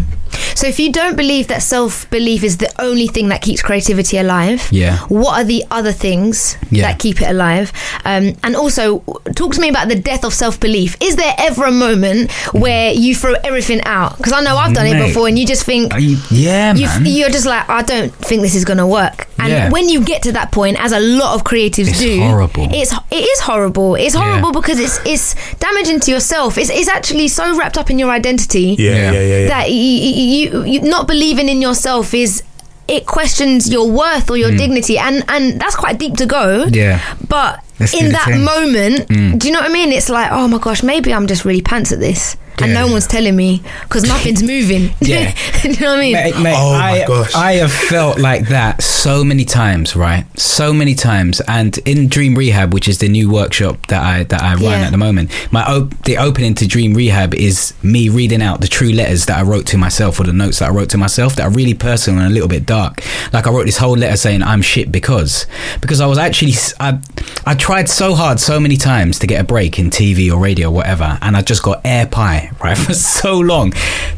[0.54, 4.18] So if you don't believe that self belief is the only thing that keeps creativity
[4.18, 4.98] alive, Yeah.
[5.08, 6.82] what are the other things Yeah.
[6.88, 7.72] that keep it alive?
[8.04, 9.00] Um, and also,
[9.34, 10.96] talk to me about the death of self belief.
[11.00, 14.16] Is there ever a moment where you throw everything out?
[14.16, 15.92] Because I know I've done it before, and you just think.
[15.98, 17.06] You, yeah, You, man.
[17.06, 19.28] you're just like, I don't think this is going to work.
[19.38, 19.70] And Yeah.
[19.70, 22.68] when you get to that point, as a lot of creatives It's do, horrible.
[22.72, 23.94] It's it is horrible.
[23.96, 24.22] It's Yeah.
[24.22, 26.56] horrible because it's it's damaging to yourself.
[26.56, 29.12] It's, it's actually so wrapped up in your identity yeah, Yeah.
[29.12, 29.48] yeah, yeah, yeah.
[29.48, 32.42] that you, you, you not believing in yourself is
[32.86, 36.64] it questions your worth or your dignity and and that's quite deep to go.
[36.70, 37.00] Yeah.
[37.28, 39.08] but Let's in that moment
[39.38, 39.90] do you know what i mean?
[39.92, 42.80] It's like oh my gosh maybe i'm just really pants at this and Yeah.
[42.80, 45.34] no one's telling me because nothing's moving Yeah.
[45.62, 47.34] you know what i mean Mate, mate, Oh my gosh.
[47.34, 50.24] I have felt like that so many times, right?
[50.38, 51.40] So many times.
[51.48, 54.86] And in Dream Rehab, which is the new workshop that I that I run Yeah.
[54.86, 58.68] at the moment, my op- the opening to Dream Rehab is me reading out the
[58.68, 61.36] true letters that I wrote to myself or the notes that I wrote to myself
[61.36, 63.02] that are really personal and a little bit dark.
[63.32, 65.46] Like I wrote this whole letter saying I'm shit because
[65.80, 66.98] because I was actually I
[67.46, 70.68] I tried so hard so many times to get a break in TV or radio
[70.68, 73.72] or whatever, and I just got air pie right for so long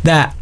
[0.04, 0.34] that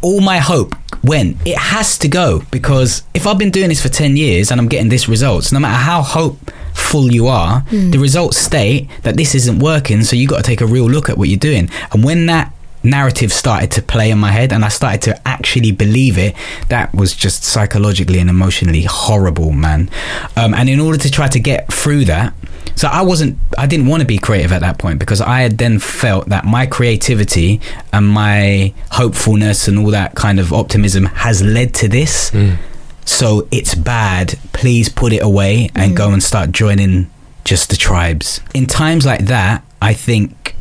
[0.00, 1.36] all my hope went.
[1.46, 4.68] It has to go because if I've been doing this for 10 years and I'm
[4.68, 9.58] getting this results, no matter how hopeful you are, the results state that this isn't
[9.58, 10.02] working.
[10.04, 11.70] So you got to take a real look at what you're doing.
[11.92, 15.72] And when that narrative started to play in my head and I started to actually
[15.72, 16.34] believe it,
[16.68, 19.90] that was just psychologically and emotionally horrible, man.
[20.36, 22.34] Um, and in order to try to get through that,
[22.78, 25.58] so I wasn't, I didn't want to be creative at that point because I had
[25.58, 27.60] then felt that my creativity
[27.92, 32.30] and my hopefulness and all that kind of optimism has led to this.
[32.30, 32.56] Mm.
[33.04, 34.38] So it's bad.
[34.52, 36.12] Please put it away and go mm.
[36.12, 37.10] and start joining
[37.44, 38.40] just the tribes.
[38.54, 40.54] In times like that, I think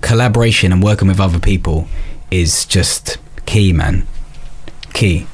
[0.00, 1.88] collaboration and working with other people
[2.30, 4.06] is just key, man.
[4.92, 5.26] Key.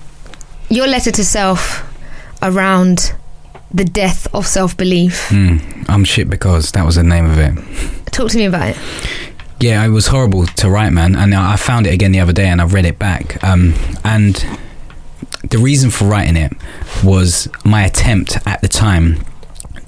[0.71, 1.83] Your letter to self
[2.41, 3.15] around
[3.73, 5.29] the death of self belief.
[5.29, 7.55] Mm, I'm shit because that was the name of it.
[8.13, 8.79] Talk to me about it.
[9.61, 11.15] Yeah, it was horrible to write, man.
[11.15, 13.43] And I found it again the other day and I read it back.
[13.45, 14.35] Um, and
[15.49, 16.53] the reason for writing it
[17.05, 19.23] was my attempt at the time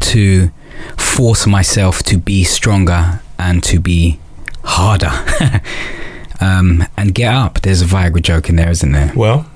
[0.01, 0.51] to
[0.99, 4.21] force myself to be stronger and to be
[4.63, 5.11] harder.
[6.41, 7.63] um, and get up.
[7.63, 9.13] There's a Viagra joke in there, isn't there?
[9.17, 9.47] Well,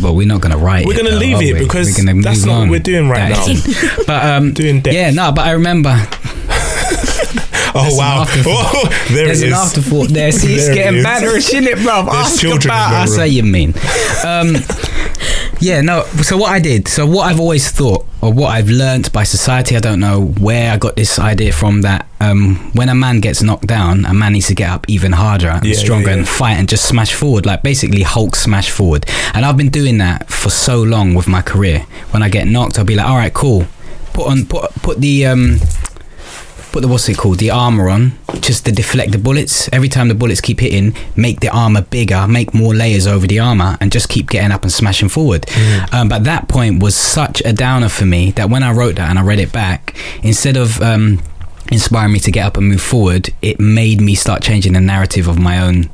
[0.00, 1.58] But we're not going to write We're gonna though, leave it we?
[1.60, 4.04] because We're gonna that's not what we're doing right That now.
[4.06, 4.94] but um, Doing depth.
[4.94, 5.32] yeah, no.
[5.32, 5.90] But I remember
[7.74, 9.58] oh There's wow, oh, there there's it an is.
[9.58, 10.32] afterthought there.
[10.32, 11.04] See, it's There it getting is.
[11.04, 11.76] better, isn't it?
[11.76, 13.18] There's Ask children about room.
[13.18, 13.70] How you mean?
[14.24, 14.56] Um,
[15.60, 16.02] yeah, no.
[16.22, 19.76] So what I did, so what I've always thought, or what I've learnt by society,
[19.76, 21.82] I don't know where I got this idea from.
[21.82, 25.12] That um, when a man gets knocked down, a man needs to get up even
[25.12, 26.18] harder and Yeah, stronger yeah, yeah.
[26.20, 29.06] and fight and just smash forward, like basically Hulk smash forward.
[29.34, 31.80] And I've been doing that for so long with my career.
[32.10, 33.66] When I get knocked, I'll be like, all right, cool.
[34.12, 35.58] Put on, put put the um,
[36.76, 37.38] put the what's it called?
[37.38, 39.66] The armor on just to deflect the bullets.
[39.72, 43.38] Every time the bullets keep hitting make the armor bigger make more layers over the
[43.38, 45.46] armor and just keep getting up and smashing forward.
[45.94, 49.08] Um, but that point was such a downer for me that when i wrote that
[49.08, 51.22] and i read it back instead of um,
[51.72, 55.28] inspiring me to get up and move forward it made me start changing the narrative
[55.28, 55.88] of my own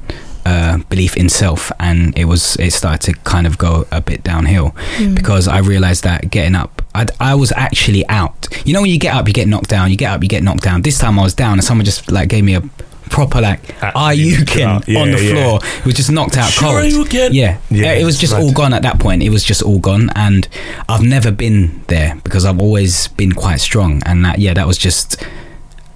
[0.44, 1.70] uh, belief in self.
[1.78, 4.74] And it was it started to kind of go a bit downhill
[5.14, 8.48] because I realized that getting up I, I was actually out.
[8.66, 10.42] You know when you get up you get knocked down you get up you get
[10.42, 10.82] knocked down.
[10.82, 12.62] This time I was down and someone just like gave me a
[13.10, 13.60] proper like
[13.94, 15.32] are you can on Yeah, the yeah.
[15.32, 15.60] floor?
[15.80, 17.12] It was just knocked out Sure cold.
[17.12, 17.58] yeah.
[17.70, 18.42] Yeah, it was just right.
[18.42, 19.22] all gone at that point.
[19.22, 20.48] It was just all gone and
[20.88, 24.78] I've never been there because I've always been quite strong and that yeah that was
[24.78, 25.22] just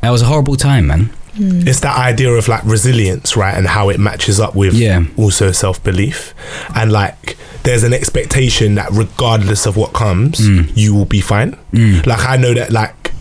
[0.02, 3.88] that was a horrible time man It's that idea of like resilience, right, and how
[3.90, 5.04] it matches up with Yeah.
[5.16, 6.34] also self belief,
[6.74, 10.70] and like there's an expectation that regardless of what comes, Mm.
[10.74, 11.56] you will be fine.
[11.72, 13.12] Like I know that like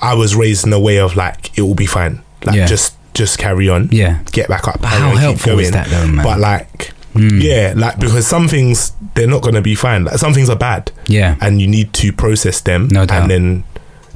[0.00, 2.66] I was raised in a way of like it will be fine, like Yeah.
[2.66, 4.18] just just carry on, Yeah.
[4.30, 4.80] get back up.
[4.80, 6.24] But how helpful is that though, man?
[6.24, 6.92] But like.
[7.14, 7.42] Mm.
[7.42, 10.04] Yeah, like because some things they're not gonna be fine.
[10.04, 11.34] Like some things are bad, Yeah.
[11.40, 12.86] and you need to process them.
[12.92, 13.22] No doubt.
[13.22, 13.64] And then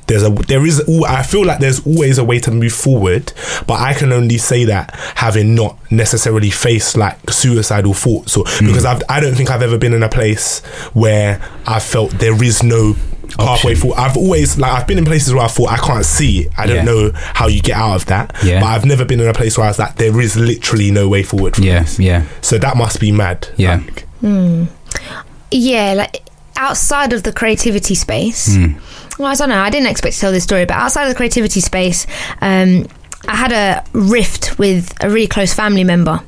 [0.06, 3.32] there's a there is al- I feel like there's always a way to move forward,
[3.66, 8.66] but I can only say that having not necessarily faced like suicidal thoughts or Hmm.
[8.66, 10.60] because I've, I don't think I've ever been in a place
[10.92, 12.94] where I felt there is no
[13.38, 13.76] pathway Option.
[13.76, 13.96] forward.
[13.98, 16.48] I've always like I've been in places where I thought I can't see.
[16.58, 16.84] I don't Yeah.
[16.84, 18.34] know how you get out of that.
[18.44, 18.60] Yeah.
[18.60, 21.08] But I've never been in a place where I was like there is literally no
[21.08, 21.54] way forward.
[21.54, 21.98] From yeah this.
[21.98, 23.48] yeah So that must be mad.
[23.56, 23.76] Yeah.
[23.86, 24.06] Like,
[25.50, 26.22] Yeah, like
[26.56, 28.54] outside of the creativity space.
[28.56, 28.72] Hmm.
[29.18, 29.60] Well, I don't know.
[29.60, 32.06] I didn't expect to tell this story, but outside of the creativity space,
[32.40, 32.86] um,
[33.28, 36.20] I had a rift with a really close family member,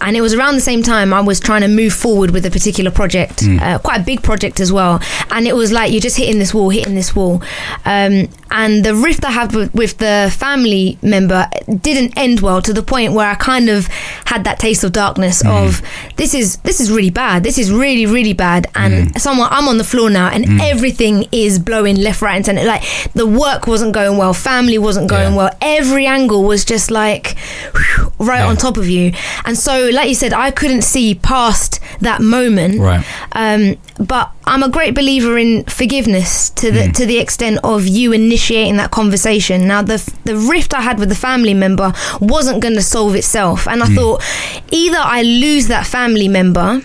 [0.00, 2.50] and it was around the same time I was trying to move forward with a
[2.50, 3.58] particular project, Hmm.
[3.60, 5.00] uh, quite a big project as well.
[5.30, 7.42] And it was like you're just hitting this wall, hitting this wall,
[7.84, 11.48] um, and the rift I had with, with the family member
[11.80, 13.86] didn't end well to the point where I kind of
[14.26, 15.82] had that taste of darkness of
[16.16, 17.42] this is this is really bad.
[17.42, 21.58] This is really really bad, and someone I'm on the floor now, and everything is
[21.58, 22.64] blowing left, right, and center.
[22.64, 22.82] Like
[23.14, 25.36] the work wasn't going well, family wasn't going Yeah.
[25.36, 25.50] well.
[25.60, 27.36] Every angle was just like
[27.74, 28.46] whew, right Yeah.
[28.48, 29.12] on top of you,
[29.44, 32.80] and so like you said, I couldn't see past that moment.
[32.80, 33.04] Right.
[33.32, 38.12] Um, but I'm a great believer in forgiveness to the to the extent of you
[38.12, 39.66] initiating that conversation.
[39.66, 43.66] Now the the rift I had with the family member wasn't going to solve itself,
[43.66, 44.22] and I thought
[44.70, 46.82] either I lose that family member,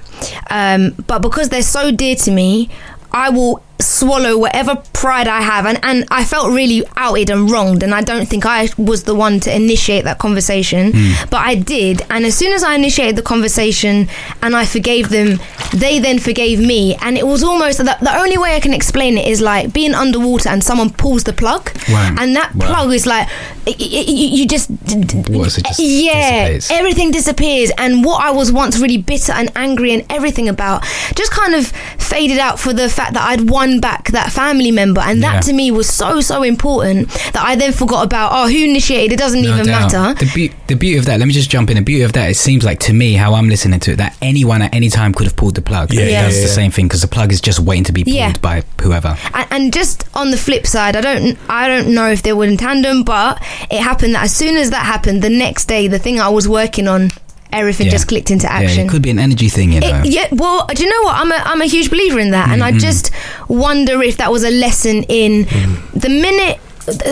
[0.50, 2.70] um, but because they're so dear to me,
[3.12, 3.64] I will
[4.02, 5.66] swallow whatever pride I have.
[5.66, 7.84] And, and I felt really outed and wronged.
[7.84, 10.92] And I don't think I was the one to initiate that conversation.
[10.94, 11.30] Hmm.
[11.30, 12.02] But I did.
[12.10, 14.08] And as soon as I initiated the conversation
[14.42, 15.40] and I forgave them
[15.74, 19.18] they then forgave me, and it was almost the, the only way I can explain
[19.18, 23.30] it is like being underwater and someone pulls the plug, and that plug is like
[23.66, 26.72] you just just yeah, dissipates?
[26.72, 30.84] everything disappears, and what I was once really bitter and angry and everything about
[31.16, 35.02] just kind of faded out for the fact that I'd won back that family member,
[35.02, 35.40] and that Yeah.
[35.42, 39.20] to me was so so important that I then forgot about oh who initiated it
[39.20, 39.94] doesn't No even doubt.
[39.94, 40.26] matter.
[40.26, 41.76] The, be- the beauty of that, let me just jump in.
[41.78, 44.16] The beauty of that, it seems like to me, how I'm listening to it, that
[44.22, 45.92] anyone at any time could have pulled the plug.
[45.94, 46.54] Yeah, And it yeah, does yeah, the yeah.
[46.56, 48.34] same thing because the plug is just waiting to be pulled Yeah.
[48.42, 49.18] by whoever.
[49.34, 52.46] And, and just on the flip side, I don't I don't know if they were
[52.46, 56.00] in tandem, but it happened that as soon as that happened, the next day the
[56.00, 57.12] thing I was working on,
[57.52, 57.92] everything Yeah.
[57.92, 58.80] just clicked into action.
[58.80, 60.02] Yeah, it could be an energy thing, you know.
[60.04, 61.16] It- yeah, well, do you know what?
[61.16, 62.80] I'm a I'm a huge believer in that, and I mm-hmm.
[62.80, 63.12] just
[63.48, 65.92] wonder if that was a lesson in mm.
[66.00, 66.60] the minute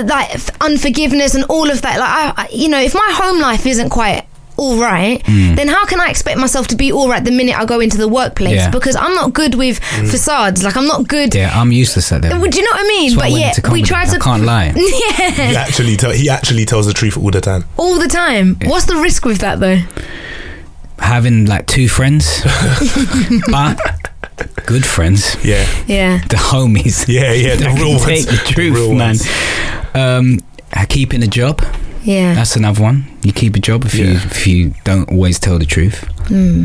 [0.06, 2.00] like unforgiveness and all of that.
[2.00, 4.26] Like, I, I, you know, if my home life isn't quite
[4.60, 7.66] all right, then how can I expect myself to be all right the minute I
[7.66, 8.56] go into the workplace?
[8.56, 8.70] Yeah.
[8.70, 10.64] Because I'm not good with facades.
[10.64, 11.34] Like, I'm not good.
[11.34, 12.40] Yeah, I'm useless at that.
[12.42, 13.10] Would you know what I mean?
[13.16, 14.20] That's but went yeah, we try tried I to.
[14.20, 14.72] can't lie.
[14.74, 17.64] He actually tell, he actually tells the truth all the time.
[17.78, 18.58] all the time.
[18.66, 19.80] What's the risk with that though?
[21.00, 22.42] Having like two friends,
[23.50, 23.80] but
[24.66, 26.18] good friends, Yeah, Yeah.
[26.28, 27.08] the homies.
[27.08, 27.56] yeah, yeah.
[27.56, 28.40] The real can take ones.
[28.40, 29.08] the truth, real man.
[29.18, 29.28] ones.
[29.96, 30.40] Um,
[30.90, 31.62] keeping a job.
[32.04, 32.34] Yeah.
[32.34, 33.06] That's another one.
[33.24, 36.08] You keep a job if you if you don't always tell the truth.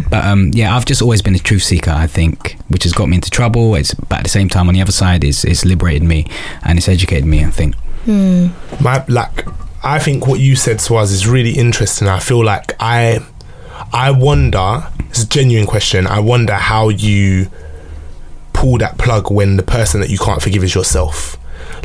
[0.08, 1.90] But um, yeah, I've just always been a truth seeker.
[1.90, 3.74] I think, which has got me into trouble.
[3.74, 6.26] It's but at the same time, on the other side, it's it's liberated me
[6.62, 7.44] and it's educated me.
[7.44, 7.74] I think.
[8.80, 9.46] my like
[9.82, 12.06] I think what you said Swaz is really interesting.
[12.08, 13.20] I feel like I
[13.92, 16.06] I wonder it's a genuine question.
[16.06, 17.50] I wonder how you
[18.52, 21.36] pull that plug when the person that you can't forgive is yourself.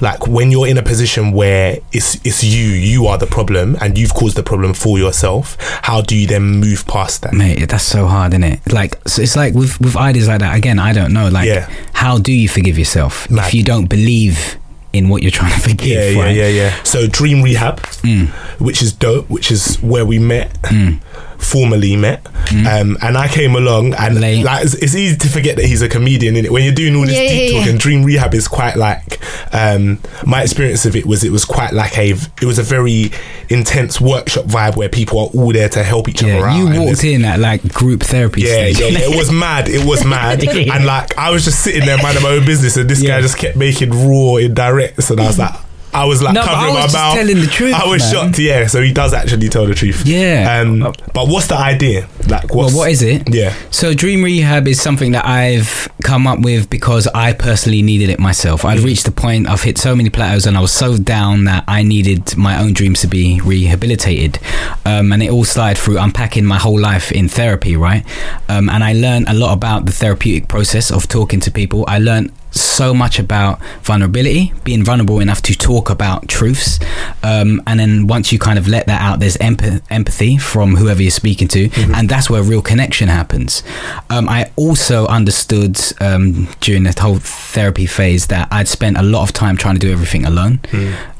[0.02, 3.98] Like when you're in a position where it's it's you, you are the problem and
[3.98, 7.34] you've caused the problem for yourself, how do you then move past that?
[7.34, 8.72] Mate, that's so hard, isn't it?
[8.72, 10.56] Like, so it's like with with ideas like that.
[10.56, 11.28] Again, I don't know.
[11.30, 11.70] Like, Yeah.
[11.94, 13.48] how do you forgive yourself Mad.
[13.48, 14.58] if you don't believe
[14.94, 15.88] in what you're trying to forgive?
[15.88, 16.36] Yeah, yeah, right?
[16.36, 16.84] yeah, yeah.
[16.84, 18.28] So Dream Rehab, mm.
[18.60, 21.00] which is dope, which is where we met, mm.
[21.40, 24.44] Formally met, um, and I came along and Late.
[24.44, 26.96] like it's, it's easy to forget that he's a comedian in it when you're doing
[26.96, 27.66] all this Yeah, deep yeah, talk.
[27.66, 27.72] yeah.
[27.72, 29.20] And Dream Rehab is quite like
[29.54, 33.12] um, my experience of it was it was quite like a it was a very
[33.50, 36.58] intense workshop vibe where people are all there to help each other out.
[36.58, 38.42] you and walked there's- in at like group therapy.
[38.42, 38.94] yeah, yeah, stage.
[38.94, 39.68] yeah, it was mad.
[39.70, 42.90] It was mad, and like I was just sitting there minding my own business, and
[42.90, 43.16] this Yeah.
[43.16, 45.54] guy just kept making raw indirects, and I was like,
[45.94, 48.14] I was like No, covering was my mouth, telling the truth, I was man.
[48.14, 48.40] shocked.
[48.40, 50.06] Yeah, so he does actually tell the truth.
[50.06, 50.62] Yeah.
[50.62, 50.80] Um,
[51.14, 52.08] but what's the idea?
[52.28, 53.34] Like, Well, what's, what is it?
[53.34, 53.54] Yeah.
[53.72, 58.20] So Dream Rehab is something that I've come up with because I personally needed it
[58.20, 58.66] myself.
[58.66, 61.64] I'd reached the point I've hit so many plateaus and I was so down that
[61.68, 64.40] I needed my own dreams to be rehabilitated.
[64.86, 68.06] Um, and it all started through unpacking my whole life in therapy, right?
[68.48, 71.84] Um, and I learned a lot about the therapeutic process of talking to people.
[71.88, 76.80] I learned so much about vulnerability, being vulnerable enough to talk about truths.
[77.24, 81.02] Um, and then once you kind of let that out, there's emp- empathy from whoever
[81.02, 81.70] you're speaking to.
[81.96, 83.64] And that's where real connection happens.
[84.10, 89.24] Um, I also understood um, during the whole therapy phase that I'd spent a lot
[89.24, 90.60] of time trying to do everything alone.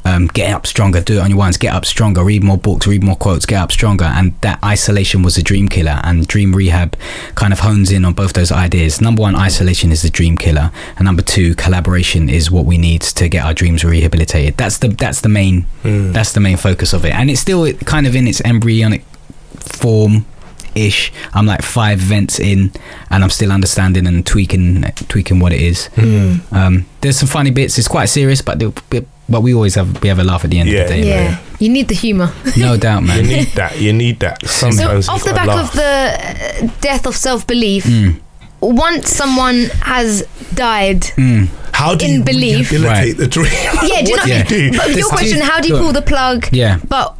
[0.04, 2.86] Um, get up stronger, do it on your ones, get up stronger, read more books,
[2.86, 4.04] read more quotes, get up stronger.
[4.06, 6.00] And that isolation was a dream killer.
[6.02, 6.96] And Dream Rehab
[7.34, 9.00] kind of hones in on both those ideas.
[9.00, 10.72] Number one, isolation is the dream killer.
[10.96, 14.56] And number two, collaboration is what we need to get our dreams rehabilitated.
[14.56, 17.12] That's the that's the main that's the main focus of it.
[17.14, 19.04] And it's still kind of in its embryonic
[19.58, 20.24] form
[20.74, 21.12] ish.
[21.34, 22.72] I'm like five events in,
[23.10, 25.90] and I'm still understanding and tweaking tweaking what it is.
[26.52, 27.76] Um, there's some funny bits.
[27.78, 30.58] It's quite serious, but the- but we always have we have a laugh at the
[30.58, 31.08] end Yeah, of the day.
[31.08, 31.22] Yeah.
[31.30, 31.38] Yeah.
[31.60, 32.32] You need the humor.
[32.56, 33.24] No doubt, man.
[33.24, 33.78] You need that.
[33.80, 34.44] You need that.
[34.46, 35.68] Sometimes so off the back laugh.
[35.70, 38.20] of the uh, death of self-belief Mm.
[38.60, 40.22] once someone has
[40.54, 41.04] died
[41.72, 43.46] how do in you belief- rehabilitate the dream?
[43.82, 44.78] yeah do you know what what I do you mean do?
[44.78, 46.78] but your question how do you pull the plug Yeah.
[46.88, 47.14] but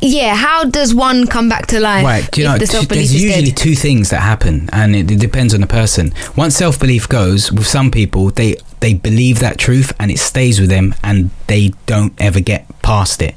[0.00, 2.72] yeah how does one come back to life Right, do you if know, the t-
[2.72, 6.12] self-belief there's usually dead two things that happen, and it, it depends on the person.
[6.36, 10.60] Once self belief goes, with some people, they they believe that truth and it stays
[10.60, 13.34] with them, and they don't ever get past it,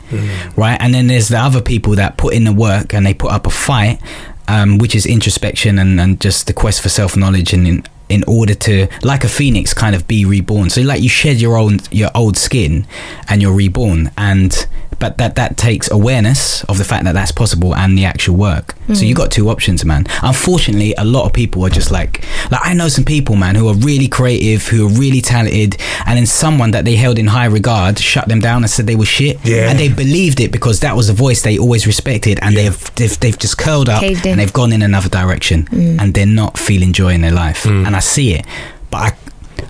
[0.56, 0.78] right?
[0.80, 3.46] And then there's the other people that put in the work and they put up
[3.46, 4.00] a fight,
[4.48, 7.68] um, which is introspection and, and just the quest for self knowledge and.
[7.68, 10.70] In, in order to, like a phoenix, kind of be reborn.
[10.70, 12.86] So, like you shed your own your old skin,
[13.28, 14.12] and you're reborn.
[14.18, 14.68] And
[15.04, 18.74] but that that takes awareness of the fact that that's possible and the actual work.
[18.94, 20.06] So you got two options, man.
[20.22, 23.68] Unfortunately, a lot of people are just like like I know some people, man, who
[23.68, 27.48] are really creative, who are really talented, and then someone that they held in high
[27.48, 29.70] regard shut them down and said they were shit, Yeah.
[29.70, 33.20] and they believed it because that was a voice they always respected, and they've, they've
[33.20, 36.00] they've just curled up and they've gone in another direction, mm.
[36.00, 37.86] and they're not feeling joy in their life, mm.
[37.86, 38.46] and I see it,
[38.90, 39.12] but I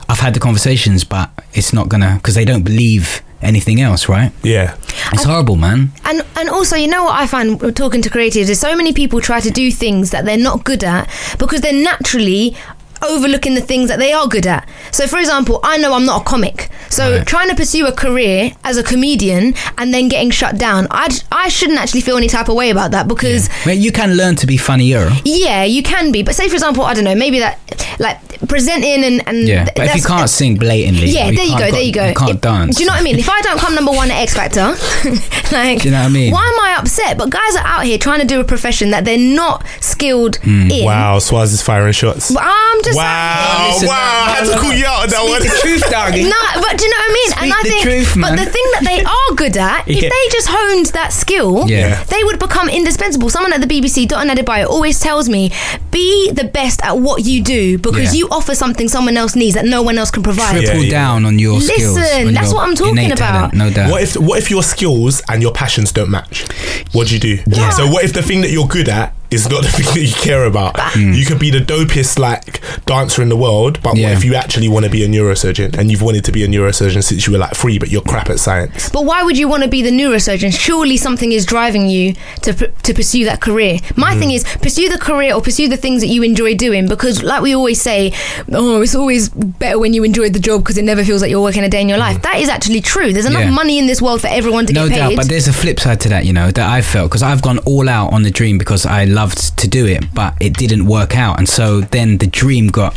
[0.09, 4.31] I've had the conversations, but it's not gonna because they don't believe anything else, right?
[4.41, 4.75] Yeah.
[5.13, 5.91] It's horrible, man.
[6.05, 9.21] And and also, you know what I find talking to creatives is so many people
[9.21, 12.55] try to do things that they're not good at because they're naturally
[13.03, 14.67] overlooking the things that they are good at.
[14.91, 16.69] So for example, I know I'm not a comic.
[16.89, 17.25] So Right.
[17.27, 21.49] trying to pursue a career as a comedian and then getting shut down, I I
[21.49, 24.47] shouldn't actually feel any type of way about that because Mate, you can learn to
[24.47, 25.09] be funnier.
[25.25, 26.23] yeah, you can be.
[26.23, 27.59] But say for example, I don't know, maybe that
[27.99, 31.51] like presenting and and Yeah, but if you can't sing blatantly, yeah, or there you
[31.53, 32.07] go, got- there you go.
[32.07, 32.75] You can't If- dance.
[32.77, 33.17] Do you know what I mean?
[33.19, 34.75] If I don't come number one at X Factor,
[35.51, 36.31] like, Do you know what I mean?
[36.33, 37.17] Why am I upset?
[37.17, 40.69] But guys are out here trying to do a profession that they're not skilled Hmm.
[40.71, 40.85] in.
[40.85, 42.31] Wow, Swaz is firing shots.
[42.31, 45.41] But I'm just Wow, Listen, wow, I had to call you out on that one.
[45.41, 46.23] Speak the truth, doggy.
[46.23, 47.31] No, but do you know what I mean?
[47.43, 50.09] and I the think, truth, but the thing that they are good at, if Yeah.
[50.09, 52.03] they just honed that skill, Yeah.
[52.05, 53.29] they would become indispensable.
[53.29, 55.51] Someone at the BBC, Dotun Adebayo, always tells me,
[55.91, 58.19] be the best at what you do because Yeah.
[58.19, 60.51] you offer something someone else needs that no one else can provide.
[60.57, 60.91] Triple Yeah, yeah.
[60.91, 61.97] down on your skills.
[61.97, 63.17] Listen, that's what I'm talking about.
[63.17, 63.91] talent, no doubt.
[63.91, 66.45] What if what if your skills and your passions don't match?
[66.91, 67.39] What do you do?
[67.47, 67.69] Yeah.
[67.71, 70.13] So what if the thing that you're good at is not the thing that you
[70.15, 70.75] care about?
[70.79, 71.13] Hmm.
[71.13, 74.09] You could be the dopest like dancer in the world, but Yeah.
[74.09, 76.47] what if you actually want to be a neurosurgeon and you've wanted to be a
[76.47, 78.89] neurosurgeon since you were like three, but you're crap at science?
[78.89, 80.53] But why would you want to be the neurosurgeon?
[80.57, 82.13] Surely something is driving you
[82.43, 83.79] to p- to pursue that career.
[83.95, 87.23] My thing is pursue the career or pursue the things that you enjoy doing because,
[87.23, 88.11] like we always say,
[88.51, 91.41] oh, it's always better when you enjoy the job because it never feels like you're
[91.41, 92.21] working a day in your life.
[92.21, 93.13] That is actually true.
[93.13, 93.51] There's enough Yeah.
[93.51, 94.99] money in this world for everyone to no get paid.
[94.99, 97.41] doubt, but there's a flip side to that, you know, that I felt because I've
[97.41, 100.85] gone all out on the dream because I loved to do it, but it didn't
[100.85, 102.93] work out, and so then the dream got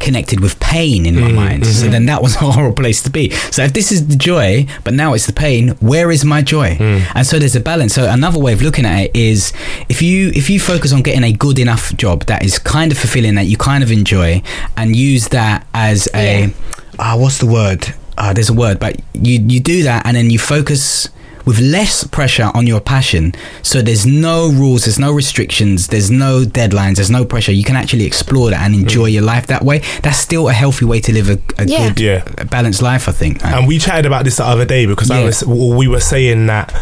[0.00, 1.66] connected with pain in my mind.
[1.66, 3.30] So then that was a horrible place to be.
[3.54, 6.76] So if this is the joy, but now it's the pain, where is my joy?
[7.16, 7.94] And so there's a balance.
[7.94, 9.52] So another way of looking at it is
[9.88, 12.98] if you if you focus on getting a good enough job that is kind of
[12.98, 14.42] fulfilling that you kind of enjoy
[14.76, 16.52] and use that as a
[16.98, 17.80] ah what's the word?
[18.16, 21.08] Ah, there's a word, but you you do that and then you focus
[21.44, 23.34] with less pressure on your passion.
[23.62, 27.52] So there's no rules, there's no restrictions, there's no deadlines, there's no pressure.
[27.52, 28.82] You can actually explore that and mm.
[28.82, 29.80] enjoy your life that way.
[30.02, 31.88] That's still a healthy way to live a, a Yeah.
[31.88, 32.24] good, Yeah.
[32.38, 33.42] a balanced life, I think.
[33.42, 33.54] man.
[33.58, 35.24] And we chatted about this the other day because I Yeah.
[35.26, 36.72] was we were saying that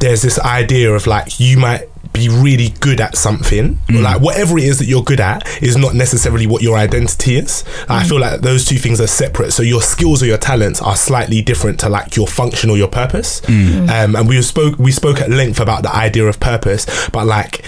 [0.00, 1.82] there's this idea of like you might
[2.12, 3.76] be really good at something.
[3.88, 4.02] Mm.
[4.02, 7.64] like whatever it is that you're good at is not necessarily what your identity is.
[7.88, 9.52] I feel like those two things are separate.
[9.52, 12.88] So your skills or your talents are slightly different to like your function or your
[12.88, 13.40] purpose.
[13.42, 13.88] Mm.
[13.88, 17.64] um, and we spoke we spoke at length about the idea of purpose but like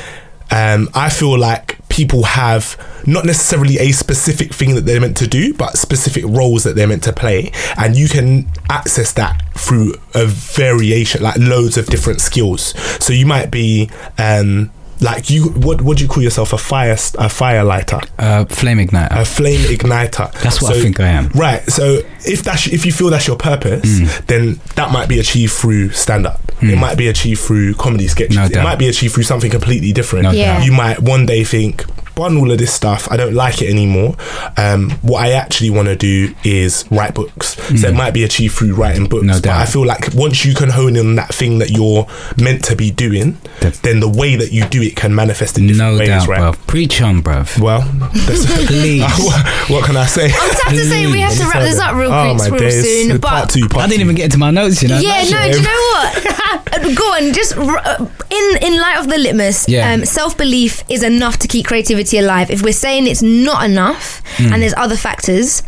[0.50, 2.76] um, I feel like people have
[3.06, 6.88] not necessarily a specific thing that they're meant to do, but specific roles that they're
[6.88, 12.20] meant to play, and you can access that through a variation, like loads of different
[12.20, 12.74] skills.
[13.04, 13.90] So you might be.
[14.18, 14.72] Um,
[15.02, 16.52] like you, what would you call yourself?
[16.52, 19.08] A fire, a fire lighter, uh, flame igniter.
[19.10, 20.32] a flame igniter.
[20.42, 21.28] That's what I think I am.
[21.34, 21.62] Right.
[21.70, 24.26] So if that's if you feel that's your purpose, Mm.
[24.26, 26.40] then that might be achieved through stand up.
[26.62, 28.36] It might be achieved through comedy sketches.
[28.36, 28.62] No it doubt.
[28.62, 30.22] might be achieved through something completely different.
[30.22, 30.58] No Yeah.
[30.58, 30.64] doubt.
[30.64, 31.84] You might one day think,
[32.14, 33.08] "Bun all of this stuff.
[33.10, 34.16] I don't like it anymore.
[34.56, 38.54] Um, what I actually want to do is write books." So it might be achieved
[38.56, 39.24] through writing books.
[39.24, 39.26] Mm.
[39.28, 39.60] No but doubt.
[39.60, 42.06] I feel like once you can hone in that thing that you're
[42.36, 45.66] meant to be doing, Def- then the way that you do it can manifest in
[45.66, 46.40] different no ways, doubt, right?
[46.40, 46.66] bruv.
[46.66, 47.58] Preach on, bruv.
[47.60, 47.80] Well,
[48.26, 49.02] that's, Please.
[49.18, 50.26] what, what can I say?
[50.26, 52.56] I just have to say we have to wrap this up real Oh quick, my
[52.58, 52.84] real days.
[53.08, 53.20] soon.
[53.20, 54.98] Part But two, part I didn't even get into my notes, you know.
[54.98, 56.38] yeah, no, do you know what?
[56.72, 59.92] Uh, Go on, just r- uh, in in light of the litmus, Yeah.
[59.92, 62.50] um, self belief is enough to keep creativity alive.
[62.50, 64.52] If we're saying it's not enough, Hmm.
[64.52, 65.62] and there's other factors.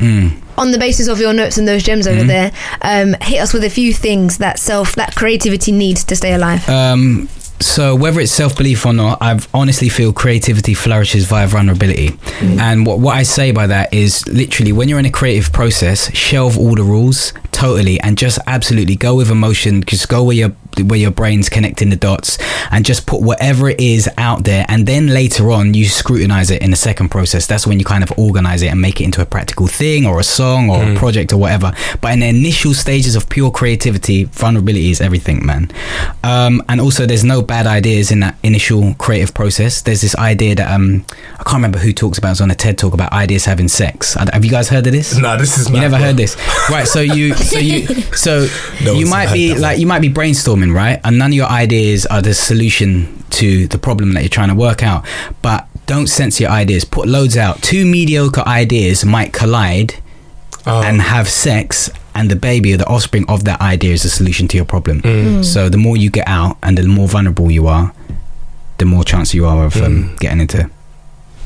[0.57, 3.64] On the basis of your notes and those gems over there, um, hit us with
[3.64, 6.66] a few things that self that creativity needs to stay alive.
[6.68, 7.28] Um,
[7.61, 12.16] so whether it's self belief or not, I honestly feel creativity flourishes via vulnerability.
[12.41, 16.14] And what what I say by that is literally when you're in a creative process,
[16.14, 19.82] shelve all the rules totally and just absolutely go with emotion.
[19.87, 20.53] Just go where your
[20.83, 22.39] where your brain's connecting the dots
[22.70, 24.64] and just put whatever it is out there.
[24.68, 27.47] And then later on, you scrutinize it in the second process.
[27.47, 30.20] That's when you kind of organize it and make it into a practical thing or
[30.20, 31.72] a song or a project or whatever.
[32.01, 35.70] But in the initial stages of pure creativity, vulnerability is everything, man.
[36.22, 39.83] Um, and also, there's no bad ideas in that initial creative process.
[39.83, 41.05] There's this idea that um,
[41.35, 42.33] I can't remember who talks about.
[42.33, 44.16] It's on a TED talk about ideas having sex.
[44.16, 45.16] Uh, Have you guys heard of this?
[45.18, 46.07] no this is You never bro.
[46.07, 46.37] heard this,
[46.70, 46.87] right?
[46.87, 48.47] So you so you so
[48.83, 52.06] No you might be like you might be brainstorming right and none of your ideas
[52.06, 55.04] are the solution to the problem that you're trying to work out
[55.42, 59.94] but don't censor your ideas put loads out two mediocre ideas might collide
[60.66, 60.80] Oh.
[60.82, 64.48] and have sex and the baby or the offspring of that idea is the solution
[64.48, 65.44] to your problem Mm.
[65.44, 67.92] so the more you get out and the more vulnerable you are
[68.78, 69.84] the more chance you are of Mm.
[69.84, 70.70] um, getting into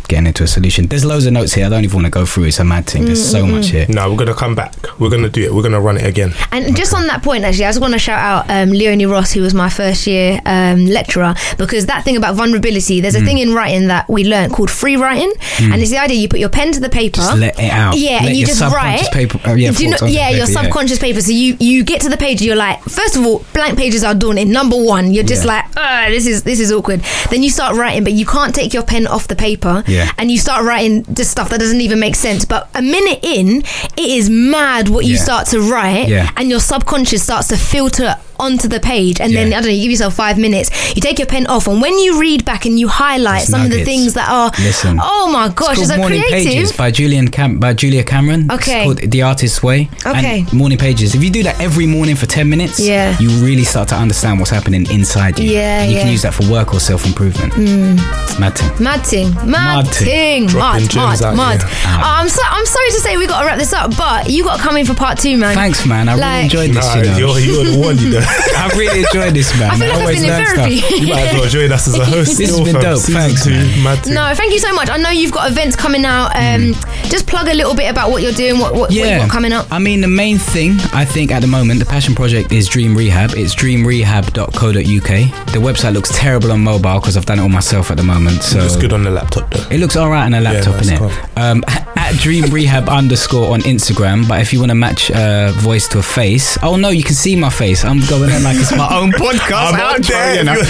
[0.08, 2.24] getting into a solution there's loads of notes here i don't even want to go
[2.26, 4.74] through it's a mad thing there's so much here No, we're gonna come back.
[4.98, 5.52] We're gonna do it.
[5.54, 6.32] We're gonna run it again.
[6.52, 9.32] And just on that point, actually, I just want to shout out um, Leonie Ross,
[9.32, 13.02] who was my first year um, lecturer, because that thing about vulnerability, Mm.
[13.02, 16.16] there's a thing in writing that we learned called free writing, and it's the idea
[16.16, 17.96] you put your pen to the paper, Just let it out.
[17.96, 19.12] yeah, Let and you your just subconscious write.
[19.12, 20.62] paper- uh, yeah, Do you know, thoughts onto yeah, the your paper, yeah.
[20.64, 21.20] subconscious paper.
[21.20, 24.14] So you you get to the page, you're like, first of all, blank pages are
[24.14, 24.50] daunting.
[24.52, 25.54] Number one, you're just Yeah.
[25.54, 27.02] like, ah, this is this is awkward.
[27.30, 29.97] Then you start writing, but you can't take your pen off the paper, Yeah.
[30.18, 32.44] And you start writing just stuff that doesn't even make sense.
[32.44, 33.58] But a minute in,
[33.96, 35.22] it is mad what you Yeah.
[35.22, 36.30] start to write, Yeah.
[36.36, 39.82] and your subconscious starts to filter onto the page and then I don't know you
[39.82, 42.78] give yourself five minutes you take your pen off and when you read back and
[42.78, 44.98] you highlight Just some of the things that are Listen.
[45.02, 48.04] oh my gosh It's it's, called so Morning creative Pages by Julian Cam- by Julia
[48.04, 48.50] Cameron.
[48.50, 48.84] Okay.
[48.88, 49.88] It's called The Artist's Way.
[50.06, 50.40] Okay.
[50.40, 51.14] And morning Pages.
[51.14, 53.18] If you do that every morning for 10 minutes, Yeah.
[53.18, 55.50] you really start to understand what's happening inside you.
[55.50, 57.52] Yeah, And you can use that for work or self improvement.
[57.54, 57.96] Hmm.
[58.40, 58.82] Mad thing.
[58.84, 60.06] Mad ting, mad Mad ting.
[60.06, 61.60] ting, Dropping mad, mad, mad.
[61.62, 61.70] here.
[61.84, 62.18] Ah.
[62.18, 64.44] Oh, I'm so, I'm sorry to say we got to wrap this up, but you
[64.44, 65.54] got to come in for part two, man.
[65.54, 66.08] Thanks, man.
[66.08, 66.86] I Like- really enjoyed this.
[66.86, 67.18] Nah, you know.
[67.18, 68.20] you're, you're the one, you know.
[68.58, 69.70] I really enjoyed this, man.
[69.70, 70.76] I feel like I've been in therapy.
[70.78, 70.90] stuff.
[71.00, 72.38] You might as well join us as a host.
[72.38, 73.00] This has been dope.
[73.02, 73.82] Thanks, two, man.
[73.84, 74.06] mad.
[74.06, 74.88] No, thank you so much.
[74.90, 76.34] I know you've got events coming out.
[76.36, 76.74] Um,
[77.08, 79.52] Just plug a little bit about what you're doing, what, what, what you've got coming
[79.52, 79.66] up.
[79.70, 82.96] I mean, the main thing I think at the moment, the passion project is Dream
[82.96, 83.32] Rehab.
[83.34, 85.52] It's dreamrehab.co.uk.
[85.52, 88.42] The website looks terrible on mobile because I've done it all myself at the moment.
[88.42, 89.68] So Looks good on the laptop though.
[89.70, 90.98] It looks all right on a laptop, nice innit?
[90.98, 91.30] cover.
[91.36, 91.62] Um,
[92.08, 94.26] at Dream Rehab underscore on Instagram.
[94.26, 97.14] But if you want to match uh, voice to a face, oh no, you can
[97.14, 97.84] see my face.
[97.84, 99.72] I'm going in like it's my own podcast.
[99.72, 100.36] I'm on outro, there.
[100.36, 100.56] you know?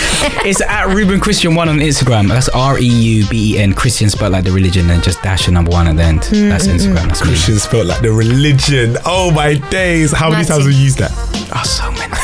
[0.44, 2.28] it's at Reuben Christian one on Instagram.
[2.28, 5.46] That's R E U B E N Christian spelled like the religion and just dash
[5.46, 6.20] a number one at the end.
[6.22, 6.78] Mm, that's mm, mm.
[6.78, 7.06] Instagram.
[7.06, 7.28] That's me.
[7.28, 8.96] Christians felt like the religion.
[9.04, 10.12] Oh my days!
[10.12, 10.48] How many Matty.
[10.48, 11.12] times have you used that?
[11.54, 12.14] Oh, so many.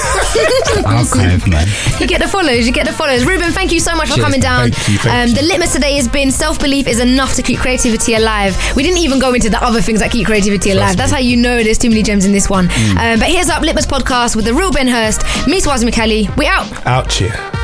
[0.84, 1.66] Archive, man.
[2.00, 3.24] You get the follows, you get the follows.
[3.24, 4.70] Reuben, thank you so much for coming down.
[4.70, 5.34] thank you, thank um, you.
[5.34, 8.56] The litmus today has been self belief is enough to keep creativity alive.
[8.76, 10.96] We didn't even go into the other things that keep creativity alive.
[10.96, 12.68] That's how you know there's too many gems in this one.
[12.68, 13.14] Mm.
[13.14, 16.34] Um, but here's up Litmus podcast with the real Ben Hurst, me, Swaz Macaly.
[16.36, 16.86] We out.
[16.86, 17.63] Ouch here.